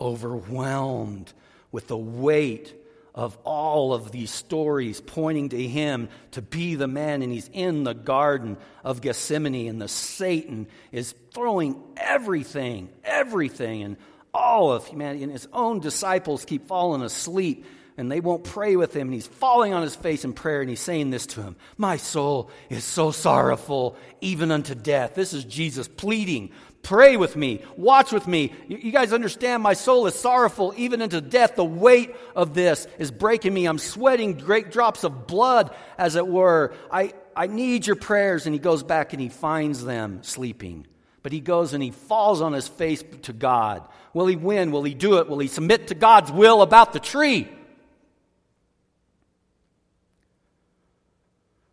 overwhelmed 0.01 1.33
with 1.73 1.87
the 1.87 1.97
weight 1.97 2.75
of 3.15 3.37
all 3.45 3.93
of 3.93 4.13
these 4.13 4.31
stories 4.31 5.01
pointing 5.01 5.49
to 5.51 5.63
him 5.63 6.09
to 6.33 6.43
be 6.43 6.75
the 6.75 6.87
man, 6.87 7.23
and 7.23 7.33
he's 7.33 7.51
in 7.53 7.85
the 7.85 7.93
Garden 7.93 8.57
of 8.85 9.01
Gethsemane, 9.01 9.69
and 9.69 9.81
the 9.81 9.89
Satan 9.89 10.69
is 10.93 11.15
throwing 11.35 11.83
everything, 11.97 12.89
everything, 13.05 13.83
and 13.83 13.97
all 14.33 14.73
of 14.73 14.87
humanity, 14.87 15.25
and 15.25 15.33
his 15.33 15.49
own 15.53 15.81
disciples 15.81 16.45
keep 16.45 16.69
falling 16.69 17.03
asleep 17.03 17.67
and 18.01 18.11
they 18.11 18.21
won't 18.21 18.43
pray 18.43 18.75
with 18.75 18.97
him. 18.97 19.09
And 19.09 19.15
he's 19.15 19.27
falling 19.27 19.73
on 19.73 19.83
his 19.83 19.95
face 19.95 20.25
in 20.25 20.33
prayer 20.33 20.61
and 20.61 20.71
he's 20.71 20.81
saying 20.81 21.11
this 21.11 21.27
to 21.27 21.43
him 21.43 21.57
My 21.77 21.99
soul 21.99 22.51
is 22.69 22.83
so 22.83 23.13
sorrowful, 23.13 23.97
even 24.21 24.51
unto 24.51 24.75
death. 24.75 25.15
This 25.15 25.33
is 25.33 25.45
Jesus 25.45 25.87
pleading. 25.87 26.51
Pray 26.83 27.19
with 27.19 27.37
me. 27.37 27.63
Watch 27.77 28.11
with 28.11 28.27
me. 28.27 28.55
You, 28.67 28.91
guys 28.91 29.13
understand 29.13 29.63
my 29.63 29.75
soul 29.75 30.07
is 30.07 30.15
sorrowful, 30.15 30.73
even 30.79 31.03
unto 31.03 31.21
death. 31.21 31.55
The 31.55 31.65
weight 31.65 32.17
of 32.35 32.55
this 32.55 32.89
is 32.99 33.11
breaking 33.11 33.53
me. 33.53 33.67
I'm 33.67 33.79
sweating 33.79 34.39
great 34.39 34.71
drops 34.73 35.05
of 35.05 35.27
blood, 35.27 35.75
as 35.99 36.17
it 36.17 36.27
were. 36.27 36.73
I, 36.91 37.13
I 37.37 37.49
need 37.49 37.87
your 37.87 37.97
prayers. 37.97 38.47
And 38.47 38.55
he 38.55 38.59
goes 38.59 38.83
back 38.83 39.13
and 39.13 39.21
he 39.21 39.29
finds 39.29 39.85
them 39.85 40.23
sleeping. 40.23 40.87
But 41.23 41.33
he 41.33 41.41
goes 41.41 41.75
and 41.75 41.83
he 41.83 41.91
falls 41.91 42.41
on 42.41 42.55
his 42.55 42.67
face 42.67 43.05
to 43.23 43.35
God. 43.35 43.87
Will 44.15 44.27
he 44.27 44.37
win? 44.37 44.73
Will 44.73 44.83
he 44.83 44.95
do 44.95 45.19
it? 45.19 45.29
Will 45.29 45.39
he 45.39 45.49
submit 45.49 45.89
to 45.89 45.95
God's 45.95 46.33
will 46.33 46.63
about 46.63 46.95
the 46.95 47.01
tree? 47.01 47.47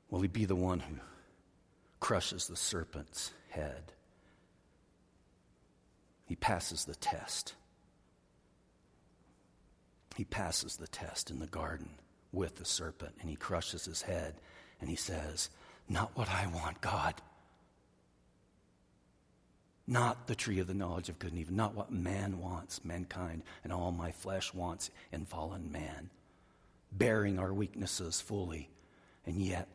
Will 0.09 0.21
he 0.21 0.27
be 0.27 0.45
the 0.45 0.55
one 0.55 0.79
who 0.79 0.95
crushes 1.99 2.47
the 2.47 2.55
serpent's 2.55 3.31
head? 3.49 3.91
He 6.25 6.35
passes 6.35 6.85
the 6.85 6.95
test. 6.95 7.55
He 10.15 10.23
passes 10.23 10.77
the 10.77 10.87
test 10.87 11.29
in 11.29 11.39
the 11.39 11.47
garden 11.47 11.89
with 12.31 12.55
the 12.55 12.65
serpent 12.65 13.15
and 13.21 13.29
he 13.29 13.35
crushes 13.35 13.85
his 13.85 14.01
head 14.01 14.35
and 14.81 14.89
he 14.89 14.95
says, 14.95 15.49
Not 15.87 16.11
what 16.15 16.29
I 16.29 16.47
want, 16.47 16.81
God. 16.81 17.15
Not 19.89 20.27
the 20.27 20.35
tree 20.35 20.59
of 20.59 20.67
the 20.67 20.73
knowledge 20.73 21.07
of 21.07 21.17
good 21.17 21.31
and 21.31 21.39
evil, 21.39 21.55
not 21.55 21.73
what 21.73 21.91
man 21.91 22.39
wants, 22.39 22.83
mankind, 22.83 23.43
and 23.63 23.71
all 23.71 23.91
my 23.91 24.11
flesh 24.11 24.53
wants 24.53 24.91
in 25.13 25.25
fallen 25.25 25.71
man, 25.71 26.09
bearing 26.91 27.39
our 27.39 27.53
weaknesses 27.53 28.19
fully, 28.19 28.69
and 29.25 29.41
yet 29.41 29.69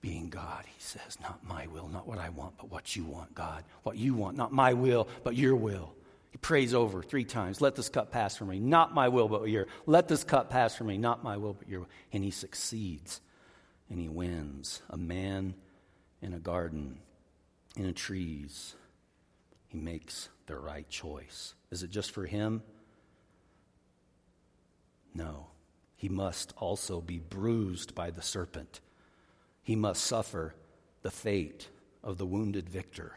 being 0.00 0.28
God. 0.28 0.64
He 0.66 0.80
says, 0.80 1.18
Not 1.20 1.46
my 1.46 1.66
will, 1.66 1.88
not 1.88 2.06
what 2.06 2.18
I 2.18 2.28
want, 2.30 2.56
but 2.56 2.70
what 2.70 2.94
you 2.94 3.04
want, 3.04 3.34
God. 3.34 3.64
What 3.82 3.96
you 3.96 4.14
want, 4.14 4.36
not 4.36 4.52
my 4.52 4.74
will, 4.74 5.08
but 5.24 5.36
your 5.36 5.56
will. 5.56 5.94
He 6.30 6.38
prays 6.38 6.74
over 6.74 7.02
three 7.02 7.24
times, 7.24 7.60
Let 7.60 7.74
this 7.74 7.88
cup 7.88 8.12
pass 8.12 8.36
from 8.36 8.48
me, 8.48 8.60
not 8.60 8.94
my 8.94 9.08
will, 9.08 9.28
but 9.28 9.48
your. 9.48 9.66
Let 9.86 10.08
this 10.08 10.24
cup 10.24 10.50
pass 10.50 10.76
from 10.76 10.88
me, 10.88 10.98
not 10.98 11.24
my 11.24 11.36
will, 11.36 11.54
but 11.54 11.68
your. 11.68 11.86
And 12.12 12.22
he 12.22 12.30
succeeds 12.30 13.20
and 13.90 13.98
he 13.98 14.08
wins. 14.08 14.82
A 14.90 14.96
man 14.96 15.54
in 16.20 16.34
a 16.34 16.38
garden, 16.38 16.98
in 17.76 17.86
a 17.86 17.92
trees, 17.92 18.74
he 19.68 19.78
makes 19.78 20.28
the 20.46 20.56
right 20.56 20.88
choice. 20.88 21.54
Is 21.70 21.82
it 21.82 21.90
just 21.90 22.10
for 22.10 22.26
him? 22.26 22.62
No. 25.14 25.48
He 25.96 26.08
must 26.08 26.52
also 26.56 27.00
be 27.00 27.18
bruised 27.18 27.94
by 27.94 28.10
the 28.10 28.22
serpent 28.22 28.80
he 29.68 29.76
must 29.76 30.02
suffer 30.04 30.54
the 31.02 31.10
fate 31.10 31.68
of 32.02 32.16
the 32.16 32.24
wounded 32.24 32.70
victor. 32.70 33.12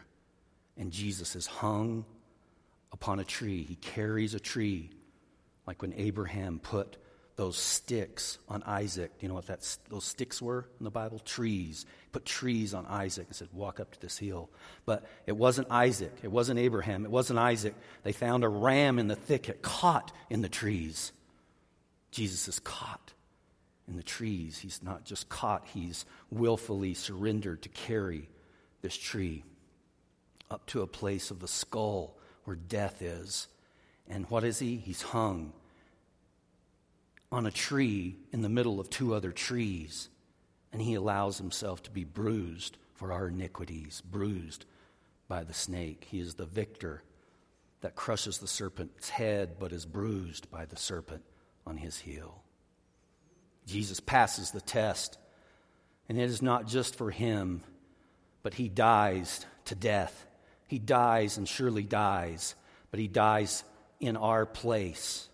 And 0.76 0.92
Jesus 0.92 1.34
is 1.34 1.46
hung 1.46 2.04
upon 2.92 3.20
a 3.20 3.24
tree. 3.24 3.62
He 3.62 3.76
carries 3.76 4.34
a 4.34 4.38
tree, 4.38 4.90
like 5.66 5.80
when 5.80 5.94
Abraham 5.94 6.58
put 6.58 6.98
those 7.36 7.56
sticks 7.56 8.36
on 8.50 8.62
Isaac. 8.64 9.12
You 9.20 9.28
know 9.28 9.34
what 9.34 9.46
that, 9.46 9.66
those 9.88 10.04
sticks 10.04 10.42
were 10.42 10.66
in 10.78 10.84
the 10.84 10.90
Bible? 10.90 11.20
Trees. 11.20 11.86
Put 12.12 12.26
trees 12.26 12.74
on 12.74 12.84
Isaac 12.84 13.28
and 13.28 13.34
said, 13.34 13.48
Walk 13.54 13.80
up 13.80 13.90
to 13.92 14.00
this 14.02 14.18
hill. 14.18 14.50
But 14.84 15.06
it 15.26 15.38
wasn't 15.38 15.68
Isaac. 15.70 16.12
It 16.22 16.30
wasn't 16.30 16.58
Abraham. 16.58 17.06
It 17.06 17.10
wasn't 17.10 17.38
Isaac. 17.38 17.74
They 18.02 18.12
found 18.12 18.44
a 18.44 18.48
ram 18.50 18.98
in 18.98 19.08
the 19.08 19.16
thicket 19.16 19.62
caught 19.62 20.12
in 20.28 20.42
the 20.42 20.50
trees. 20.50 21.12
Jesus 22.10 22.46
is 22.46 22.58
caught 22.58 23.14
in 23.88 23.96
the 23.96 24.02
trees. 24.02 24.58
He's 24.58 24.82
not 24.82 25.04
just 25.04 25.28
caught, 25.28 25.66
he's 25.66 26.04
willfully 26.30 26.94
surrendered 26.94 27.62
to 27.62 27.68
carry 27.68 28.28
this 28.80 28.96
tree 28.96 29.44
up 30.50 30.66
to 30.66 30.82
a 30.82 30.86
place 30.86 31.30
of 31.30 31.40
the 31.40 31.48
skull 31.48 32.16
where 32.44 32.56
death 32.56 33.02
is. 33.02 33.48
And 34.08 34.28
what 34.28 34.44
is 34.44 34.58
he? 34.58 34.76
He's 34.76 35.02
hung 35.02 35.52
on 37.30 37.46
a 37.46 37.50
tree 37.50 38.16
in 38.32 38.42
the 38.42 38.48
middle 38.48 38.78
of 38.78 38.90
two 38.90 39.14
other 39.14 39.32
trees. 39.32 40.08
And 40.72 40.82
he 40.82 40.94
allows 40.94 41.38
himself 41.38 41.82
to 41.84 41.90
be 41.90 42.04
bruised 42.04 42.76
for 42.94 43.12
our 43.12 43.28
iniquities, 43.28 44.02
bruised 44.02 44.64
by 45.28 45.44
the 45.44 45.54
snake. 45.54 46.06
He 46.10 46.20
is 46.20 46.34
the 46.34 46.46
victor 46.46 47.02
that 47.80 47.96
crushes 47.96 48.38
the 48.38 48.46
serpent's 48.46 49.10
head, 49.10 49.56
but 49.58 49.72
is 49.72 49.86
bruised 49.86 50.50
by 50.50 50.64
the 50.66 50.76
serpent 50.76 51.22
on 51.66 51.78
his 51.78 51.98
heel. 51.98 52.42
Jesus 53.66 54.00
passes 54.00 54.50
the 54.50 54.60
test. 54.60 55.18
And 56.08 56.18
it 56.18 56.24
is 56.24 56.42
not 56.42 56.66
just 56.66 56.96
for 56.96 57.10
him, 57.10 57.62
but 58.42 58.54
he 58.54 58.68
dies 58.68 59.46
to 59.66 59.74
death. 59.74 60.26
He 60.66 60.78
dies 60.78 61.36
and 61.36 61.48
surely 61.48 61.82
dies 61.82 62.54
but 62.92 63.00
he 63.00 63.08
dies 63.08 63.64
in 63.98 64.16
our 64.16 64.46
place. 64.46 65.28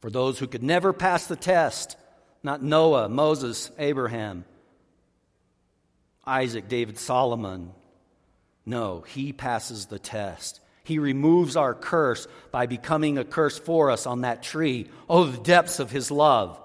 For 0.00 0.10
those 0.10 0.38
who 0.38 0.46
could 0.46 0.62
never 0.62 0.92
pass 0.92 1.26
the 1.26 1.34
test, 1.34 1.96
not 2.44 2.62
Noah, 2.62 3.08
Moses, 3.08 3.72
Abraham, 3.78 4.44
Isaac, 6.26 6.68
David, 6.68 6.98
Solomon. 6.98 7.72
No, 8.66 9.00
he 9.00 9.32
passes 9.32 9.86
the 9.86 9.98
test. 9.98 10.60
He 10.84 10.98
removes 10.98 11.56
our 11.56 11.74
curse 11.74 12.28
by 12.50 12.66
becoming 12.66 13.16
a 13.16 13.24
curse 13.24 13.58
for 13.58 13.90
us 13.90 14.06
on 14.06 14.20
that 14.20 14.42
tree. 14.42 14.88
Oh, 15.08 15.24
the 15.24 15.38
depths 15.38 15.78
of 15.80 15.90
his 15.90 16.10
love. 16.10 16.60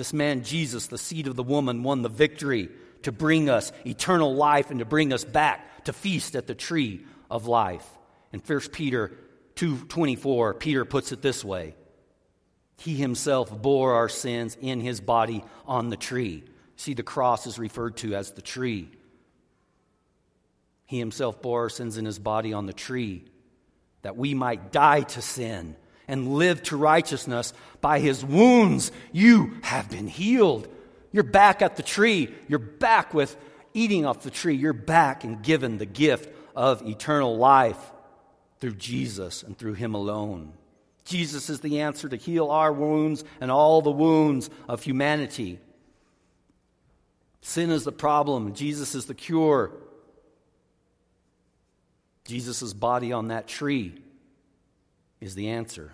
This 0.00 0.14
man, 0.14 0.44
Jesus, 0.44 0.86
the 0.86 0.96
seed 0.96 1.26
of 1.26 1.36
the 1.36 1.42
woman, 1.42 1.82
won 1.82 2.00
the 2.00 2.08
victory 2.08 2.70
to 3.02 3.12
bring 3.12 3.50
us 3.50 3.70
eternal 3.84 4.34
life 4.34 4.70
and 4.70 4.78
to 4.78 4.86
bring 4.86 5.12
us 5.12 5.24
back 5.24 5.84
to 5.84 5.92
feast 5.92 6.34
at 6.34 6.46
the 6.46 6.54
tree 6.54 7.04
of 7.30 7.46
life. 7.46 7.86
In 8.32 8.40
1 8.40 8.72
Peter 8.72 9.12
2:24, 9.56 10.54
Peter 10.54 10.86
puts 10.86 11.12
it 11.12 11.20
this 11.20 11.44
way. 11.44 11.74
He 12.78 12.94
himself 12.94 13.60
bore 13.60 13.92
our 13.92 14.08
sins 14.08 14.56
in 14.58 14.80
his 14.80 15.02
body 15.02 15.44
on 15.66 15.90
the 15.90 15.98
tree. 15.98 16.44
See, 16.76 16.94
the 16.94 17.02
cross 17.02 17.46
is 17.46 17.58
referred 17.58 17.98
to 17.98 18.14
as 18.14 18.30
the 18.30 18.40
tree. 18.40 18.88
He 20.86 20.98
himself 20.98 21.42
bore 21.42 21.60
our 21.60 21.68
sins 21.68 21.98
in 21.98 22.06
his 22.06 22.18
body 22.18 22.54
on 22.54 22.64
the 22.64 22.72
tree 22.72 23.26
that 24.00 24.16
we 24.16 24.32
might 24.32 24.72
die 24.72 25.02
to 25.02 25.20
sin 25.20 25.76
and 26.10 26.34
live 26.34 26.62
to 26.64 26.76
righteousness. 26.76 27.54
By 27.80 28.00
his 28.00 28.24
wounds, 28.24 28.90
you 29.12 29.56
have 29.62 29.88
been 29.88 30.08
healed. 30.08 30.68
You're 31.12 31.22
back 31.22 31.62
at 31.62 31.76
the 31.76 31.82
tree. 31.82 32.34
You're 32.48 32.58
back 32.58 33.14
with 33.14 33.36
eating 33.72 34.04
off 34.04 34.22
the 34.22 34.30
tree. 34.30 34.56
You're 34.56 34.72
back 34.72 35.22
and 35.22 35.40
given 35.42 35.78
the 35.78 35.86
gift 35.86 36.28
of 36.56 36.86
eternal 36.86 37.36
life 37.36 37.92
through 38.58 38.74
Jesus 38.74 39.44
and 39.44 39.56
through 39.56 39.74
him 39.74 39.94
alone. 39.94 40.52
Jesus 41.04 41.48
is 41.48 41.60
the 41.60 41.80
answer 41.80 42.08
to 42.08 42.16
heal 42.16 42.50
our 42.50 42.72
wounds 42.72 43.24
and 43.40 43.50
all 43.50 43.80
the 43.80 43.90
wounds 43.90 44.50
of 44.68 44.82
humanity. 44.82 45.60
Sin 47.40 47.70
is 47.70 47.84
the 47.84 47.92
problem, 47.92 48.52
Jesus 48.54 48.94
is 48.96 49.06
the 49.06 49.14
cure. 49.14 49.72
Jesus' 52.26 52.72
body 52.72 53.12
on 53.12 53.28
that 53.28 53.48
tree 53.48 53.94
is 55.20 55.34
the 55.34 55.48
answer. 55.48 55.92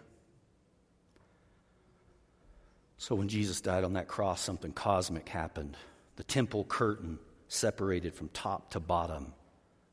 So 2.98 3.14
when 3.14 3.28
Jesus 3.28 3.60
died 3.60 3.84
on 3.84 3.94
that 3.94 4.08
cross, 4.08 4.40
something 4.40 4.72
cosmic 4.72 5.28
happened. 5.28 5.76
The 6.16 6.24
temple 6.24 6.64
curtain 6.64 7.18
separated 7.48 8.14
from 8.14 8.28
top 8.28 8.70
to 8.70 8.80
bottom. 8.80 9.32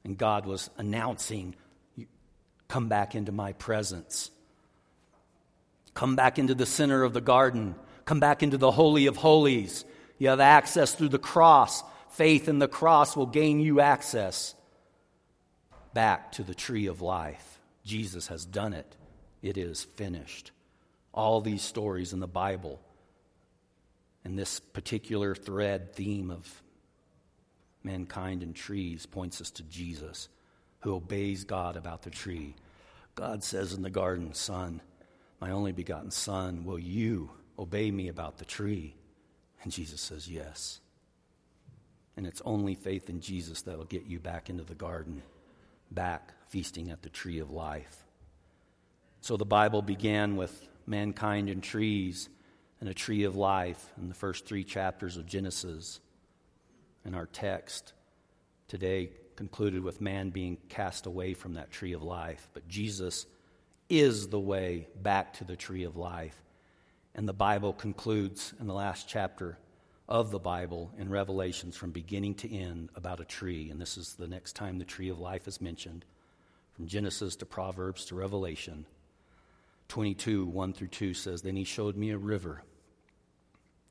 And 0.04 0.18
God 0.18 0.46
was 0.46 0.70
announcing, 0.78 1.56
Come 2.68 2.88
back 2.88 3.13
into 3.13 3.32
my 3.32 3.54
presence. 3.54 4.32
Come 5.94 6.16
back 6.16 6.39
into 6.39 6.56
the 6.56 6.66
center 6.66 7.04
of 7.04 7.13
the 7.13 7.22
garden. 7.22 7.76
Come 8.06 8.20
back 8.20 8.42
into 8.42 8.58
the 8.58 8.72
Holy 8.72 9.06
of 9.06 9.16
Holies. 9.16 9.86
You 10.18 10.30
have 10.30 10.39
access 10.39 10.96
through 10.96 11.10
the 11.10 11.20
cross. 11.20 11.84
Faith 12.10 12.48
in 12.48 12.60
the 12.60 12.68
cross 12.68 13.16
will 13.16 13.28
gain 13.28 13.60
you 13.60 13.80
access 13.80 14.56
back 15.94 16.32
to 16.34 16.44
the 16.44 16.56
tree 16.56 16.88
of 16.88 17.02
life. 17.02 17.60
Jesus 17.84 18.28
has 18.28 18.46
done 18.46 18.74
it, 18.74 18.96
it 19.42 19.58
is 19.58 19.84
finished. 19.84 20.52
All 21.13 21.42
these 21.42 21.62
stories 21.62 22.12
in 22.13 22.20
the 22.20 22.28
Bible 22.28 22.80
and 24.24 24.38
this 24.38 24.60
particular 24.60 25.36
thread 25.36 25.94
theme 25.94 26.32
of 26.32 26.62
mankind 27.84 28.42
and 28.42 28.56
trees 28.56 29.06
points 29.06 29.42
us 29.42 29.52
to 29.52 29.64
Jesus, 29.64 30.30
who 30.80 30.96
obeys 30.96 31.44
God 31.44 31.76
about 31.76 32.04
the 32.04 32.10
tree. 32.10 32.56
God 33.16 33.44
says 33.44 33.74
in 33.74 33.82
the 33.82 33.90
garden, 33.90 34.34
Son, 34.34 34.82
my 35.40 35.52
only 35.52 35.72
begotten 35.72 36.12
Son, 36.12 36.64
will 36.64 36.80
you 36.80 37.32
obey 37.60 37.92
me 37.92 38.08
about 38.08 38.38
the 38.38 38.46
tree? 38.46 38.96
And 39.64 39.72
Jesus 39.72 40.02
says, 40.02 40.30
Yes. 40.30 40.80
And 42.16 42.28
it's 42.28 42.42
only 42.46 42.76
faith 42.76 43.10
in 43.10 43.22
Jesus 43.22 43.64
that 43.64 43.78
will 43.78 43.86
get 43.86 44.06
you 44.06 44.20
back 44.20 44.50
into 44.50 44.64
the 44.64 44.76
garden, 44.76 45.24
back 45.90 46.34
feasting 46.48 46.92
at 46.92 47.02
the 47.02 47.10
tree 47.10 47.40
of 47.40 47.50
life. 47.50 48.06
So 49.22 49.36
the 49.36 49.46
Bible 49.46 49.82
began 49.82 50.36
with 50.36 50.68
mankind 50.86 51.50
and 51.50 51.64
trees 51.64 52.30
and 52.84 52.89
a 52.89 52.93
tree 52.93 53.24
of 53.24 53.38
life 53.38 53.93
in 53.98 54.10
the 54.10 54.13
first 54.13 54.46
three 54.46 54.65
chapters 54.65 55.15
of 55.15 55.26
Genesis. 55.26 56.02
And 57.06 57.15
our 57.15 57.28
text 57.28 57.93
today 58.67 59.12
concluded 59.38 59.82
with 59.82 60.02
man 60.02 60.32
being 60.32 60.58
cast 60.67 61.06
away 61.06 61.34
from 61.34 61.54
that 61.54 61.72
tree 61.72 61.93
of 61.93 62.04
life. 62.04 62.50
But 62.54 62.67
Jesus 62.67 63.26
is 63.88 64.28
the 64.28 64.39
way 64.39 64.89
back 65.02 65.36
to 65.36 65.46
the 65.46 65.56
tree 65.56 65.86
of 65.86 65.96
life. 65.96 66.36
And 67.15 67.26
the 67.26 67.32
Bible 67.32 67.72
concludes 67.72 68.54
in 68.60 68.67
the 68.67 68.74
last 68.74 69.08
chapter 69.08 69.58
of 70.10 70.32
the 70.32 70.38
Bible 70.39 70.91
in 70.98 71.10
Revelations 71.10 71.78
from 71.78 71.91
beginning 71.91 72.36
to 72.36 72.54
end 72.54 72.89
about 72.96 73.22
a 73.22 73.26
tree. 73.26 73.69
And 73.69 73.80
this 73.80 73.98
is 73.98 74.15
the 74.15 74.28
next 74.28 74.58
time 74.58 74.78
the 74.78 74.84
tree 74.84 75.08
of 75.08 75.19
life 75.19 75.48
is 75.48 75.62
mentioned 75.62 76.04
from 76.74 76.88
Genesis 76.88 77.38
to 77.38 77.46
Proverbs 77.46 78.04
to 78.08 78.15
Revelation. 78.15 78.86
22, 79.88 80.48
1 80.48 80.74
through 80.74 80.88
2 80.89 81.13
says, 81.13 81.43
Then 81.43 81.56
he 81.56 81.63
showed 81.63 81.96
me 81.96 82.10
a 82.10 82.17
river 82.17 82.62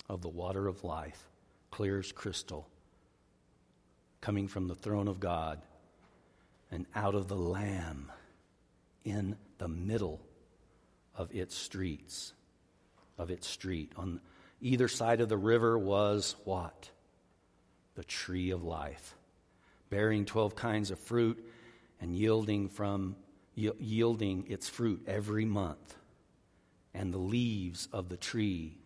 of 0.08 0.22
the 0.22 0.28
water 0.28 0.66
of 0.68 0.84
life, 0.84 1.28
clear 1.70 1.98
as 1.98 2.12
crystal, 2.12 2.68
coming 4.20 4.48
from 4.48 4.68
the 4.68 4.74
throne 4.74 5.08
of 5.08 5.20
God 5.20 5.60
and 6.70 6.86
out 6.94 7.14
of 7.14 7.28
the 7.28 7.36
Lamb 7.36 8.10
in 9.04 9.36
the 9.58 9.68
middle 9.68 10.20
of 11.14 11.34
its 11.34 11.54
streets 11.56 12.32
of 13.18 13.30
its 13.30 13.46
street. 13.46 13.92
On 13.96 14.20
either 14.60 14.88
side 14.88 15.20
of 15.20 15.28
the 15.28 15.36
river 15.36 15.78
was 15.78 16.36
what? 16.44 16.90
The 17.94 18.04
tree 18.04 18.50
of 18.50 18.64
life, 18.64 19.14
bearing 19.90 20.24
12 20.24 20.56
kinds 20.56 20.90
of 20.90 20.98
fruit 20.98 21.44
and 22.00 22.16
yielding 22.16 22.68
from 22.68 23.16
yielding 23.54 24.46
its 24.48 24.68
fruit 24.68 25.02
every 25.06 25.44
month. 25.44 25.96
And 26.94 27.12
the 27.12 27.18
leaves 27.18 27.88
of 27.92 28.08
the 28.08 28.16
tree 28.16 28.78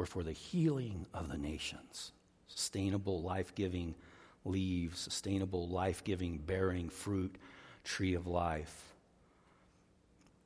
were 0.00 0.06
for 0.06 0.22
the 0.22 0.32
healing 0.32 1.04
of 1.12 1.28
the 1.28 1.36
nations. 1.36 2.12
Sustainable, 2.46 3.20
life 3.20 3.54
giving 3.54 3.94
leaves, 4.46 4.98
sustainable, 4.98 5.68
life 5.68 6.02
giving, 6.04 6.38
bearing 6.38 6.88
fruit, 6.88 7.36
tree 7.84 8.14
of 8.14 8.26
life 8.26 8.94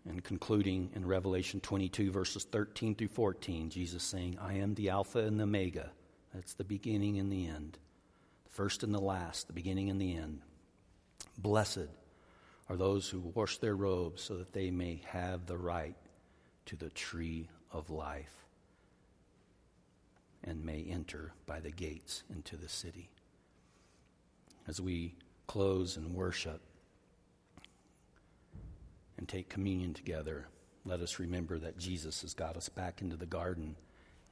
and 0.08 0.24
concluding 0.24 0.90
in 0.96 1.06
Revelation 1.06 1.60
22, 1.60 2.10
verses 2.10 2.42
13 2.42 2.96
through 2.96 3.06
14, 3.06 3.70
Jesus 3.70 4.02
saying, 4.02 4.36
I 4.40 4.54
am 4.54 4.74
the 4.74 4.90
Alpha 4.90 5.20
and 5.20 5.38
the 5.38 5.44
Omega. 5.44 5.92
That's 6.34 6.54
the 6.54 6.64
beginning 6.64 7.20
and 7.20 7.30
the 7.30 7.46
end, 7.46 7.78
the 8.46 8.50
first 8.50 8.82
and 8.82 8.92
the 8.92 9.00
last, 9.00 9.46
the 9.46 9.52
beginning 9.52 9.88
and 9.88 10.00
the 10.00 10.16
end. 10.16 10.40
Blessed 11.38 11.90
are 12.68 12.76
those 12.76 13.08
who 13.08 13.20
wash 13.20 13.58
their 13.58 13.76
robes 13.76 14.20
so 14.20 14.36
that 14.36 14.52
they 14.52 14.72
may 14.72 15.00
have 15.06 15.46
the 15.46 15.56
right 15.56 15.94
to 16.66 16.74
the 16.74 16.90
tree 16.90 17.48
of 17.70 17.88
life 17.88 18.44
and 20.44 20.64
may 20.64 20.84
enter 20.88 21.32
by 21.46 21.60
the 21.60 21.70
gates 21.70 22.22
into 22.30 22.56
the 22.56 22.68
city. 22.68 23.08
As 24.68 24.80
we 24.80 25.14
close 25.46 25.96
and 25.96 26.14
worship, 26.14 26.60
and 29.16 29.28
take 29.28 29.48
communion 29.48 29.94
together, 29.94 30.46
let 30.84 31.00
us 31.00 31.18
remember 31.18 31.58
that 31.58 31.78
Jesus 31.78 32.22
has 32.22 32.34
got 32.34 32.56
us 32.56 32.68
back 32.68 33.00
into 33.00 33.16
the 33.16 33.26
garden 33.26 33.76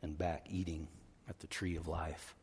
and 0.03 0.19
back 0.19 0.47
eating 0.51 0.89
at 1.29 1.39
the 1.41 1.47
tree 1.47 1.77
of 1.77 1.89
life. 1.89 2.35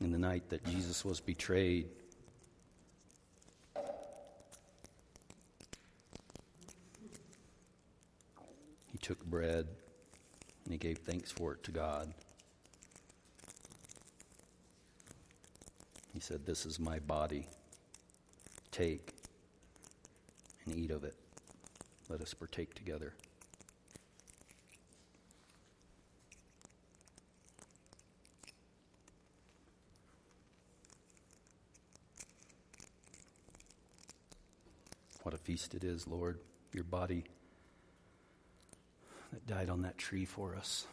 In 0.00 0.12
the 0.12 0.18
night 0.18 0.48
that 0.50 0.64
Jesus 0.64 1.04
was 1.04 1.20
betrayed, 1.20 1.88
he 8.98 9.06
took 9.06 9.24
bread 9.24 9.66
and 10.64 10.72
he 10.72 10.76
gave 10.76 10.98
thanks 10.98 11.30
for 11.30 11.52
it 11.52 11.62
to 11.62 11.70
God. 11.70 12.12
He 16.12 16.20
said, 16.20 16.44
This 16.44 16.66
is 16.66 16.80
my 16.80 16.98
body. 16.98 17.46
Take 18.72 19.14
and 20.64 20.76
eat 20.76 20.90
of 20.90 21.04
it. 21.04 21.14
Let 22.08 22.20
us 22.20 22.34
partake 22.34 22.74
together. 22.74 23.14
What 35.22 35.34
a 35.34 35.38
feast 35.38 35.74
it 35.74 35.84
is, 35.84 36.06
Lord. 36.06 36.40
Your 36.72 36.84
body 36.84 37.24
died 39.48 39.70
on 39.70 39.82
that 39.82 39.98
tree 39.98 40.26
for 40.26 40.54
us, 40.54 40.86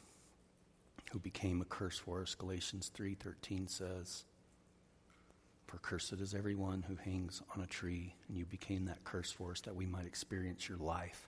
who 1.11 1.19
became 1.19 1.61
a 1.61 1.65
curse 1.65 1.99
for 1.99 2.21
us, 2.21 2.33
Galatians 2.33 2.89
3:13 2.89 3.67
says. 3.67 4.23
For 5.67 5.77
cursed 5.79 6.13
is 6.13 6.33
everyone 6.33 6.83
who 6.83 6.95
hangs 6.95 7.41
on 7.55 7.61
a 7.61 7.67
tree, 7.67 8.15
and 8.27 8.37
you 8.37 8.45
became 8.45 8.85
that 8.85 9.03
curse 9.03 9.31
for 9.31 9.51
us 9.51 9.61
that 9.61 9.75
we 9.75 9.85
might 9.85 10.05
experience 10.05 10.69
your 10.69 10.77
life. 10.77 11.27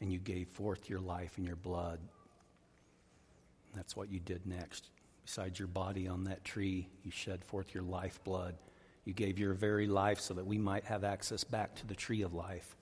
And 0.00 0.12
you 0.12 0.18
gave 0.18 0.48
forth 0.48 0.90
your 0.90 1.00
life 1.00 1.38
and 1.38 1.46
your 1.46 1.56
blood. 1.56 1.98
And 1.98 3.74
that's 3.74 3.96
what 3.96 4.10
you 4.10 4.20
did 4.20 4.46
next. 4.46 4.90
Besides 5.24 5.58
your 5.58 5.68
body 5.68 6.08
on 6.08 6.24
that 6.24 6.44
tree, 6.44 6.88
you 7.04 7.10
shed 7.10 7.44
forth 7.44 7.74
your 7.74 7.82
life 7.82 8.22
blood. 8.24 8.56
You 9.04 9.14
gave 9.14 9.38
your 9.38 9.54
very 9.54 9.86
life 9.86 10.20
so 10.20 10.34
that 10.34 10.46
we 10.46 10.58
might 10.58 10.84
have 10.84 11.04
access 11.04 11.44
back 11.44 11.74
to 11.76 11.86
the 11.86 11.94
tree 11.94 12.22
of 12.22 12.34
life. 12.34 12.76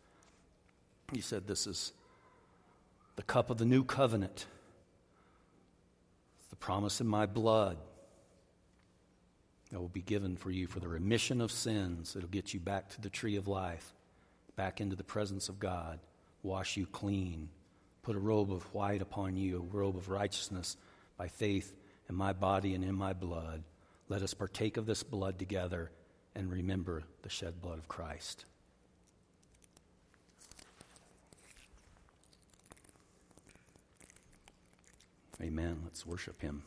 You 1.13 1.23
said, 1.23 1.47
This 1.47 1.67
is 1.67 1.93
the 3.17 3.23
cup 3.23 3.51
of 3.51 3.59
the 3.59 3.64
new 3.64 3.83
covenant, 3.83 4.47
the 6.51 6.57
promise 6.57 7.01
in 7.01 7.07
my 7.07 7.27
blood 7.27 7.77
that 9.71 9.81
will 9.81 9.89
be 9.89 10.03
given 10.03 10.37
for 10.37 10.51
you 10.51 10.67
for 10.67 10.81
the 10.81 10.89
remission 10.89 11.41
of 11.41 11.51
sins. 11.51 12.14
It'll 12.14 12.29
get 12.29 12.55
you 12.55 12.61
back 12.61 12.89
to 12.91 13.01
the 13.01 13.11
tree 13.11 13.37
of 13.37 13.49
life, 13.49 13.95
back 14.55 14.81
into 14.81 14.97
the 14.97 15.05
presence 15.05 15.49
of 15.49 15.59
God, 15.59 15.99
wash 16.43 16.77
you 16.77 16.87
clean, 16.87 17.49
put 18.03 18.17
a 18.17 18.21
robe 18.21 18.53
of 18.53 18.62
white 18.75 19.03
upon 19.03 19.37
you, 19.37 19.59
a 19.59 19.77
robe 19.77 19.97
of 19.97 20.09
righteousness 20.09 20.77
by 21.17 21.29
faith 21.29 21.75
in 22.09 22.14
my 22.14 22.33
body 22.33 22.75
and 22.75 22.85
in 22.85 22.95
my 22.95 23.12
blood. 23.12 23.64
Let 24.09 24.23
us 24.23 24.35
partake 24.35 24.77
of 24.77 24.87
this 24.87 25.03
blood 25.03 25.39
together 25.39 25.91
and 26.35 26.51
remember 26.51 27.03
the 27.23 27.29
shed 27.29 27.61
blood 27.61 27.79
of 27.79 27.89
Christ. 27.89 28.45
Amen. 35.41 35.80
Let's 35.84 36.07
worship 36.07 36.41
him. 36.41 36.62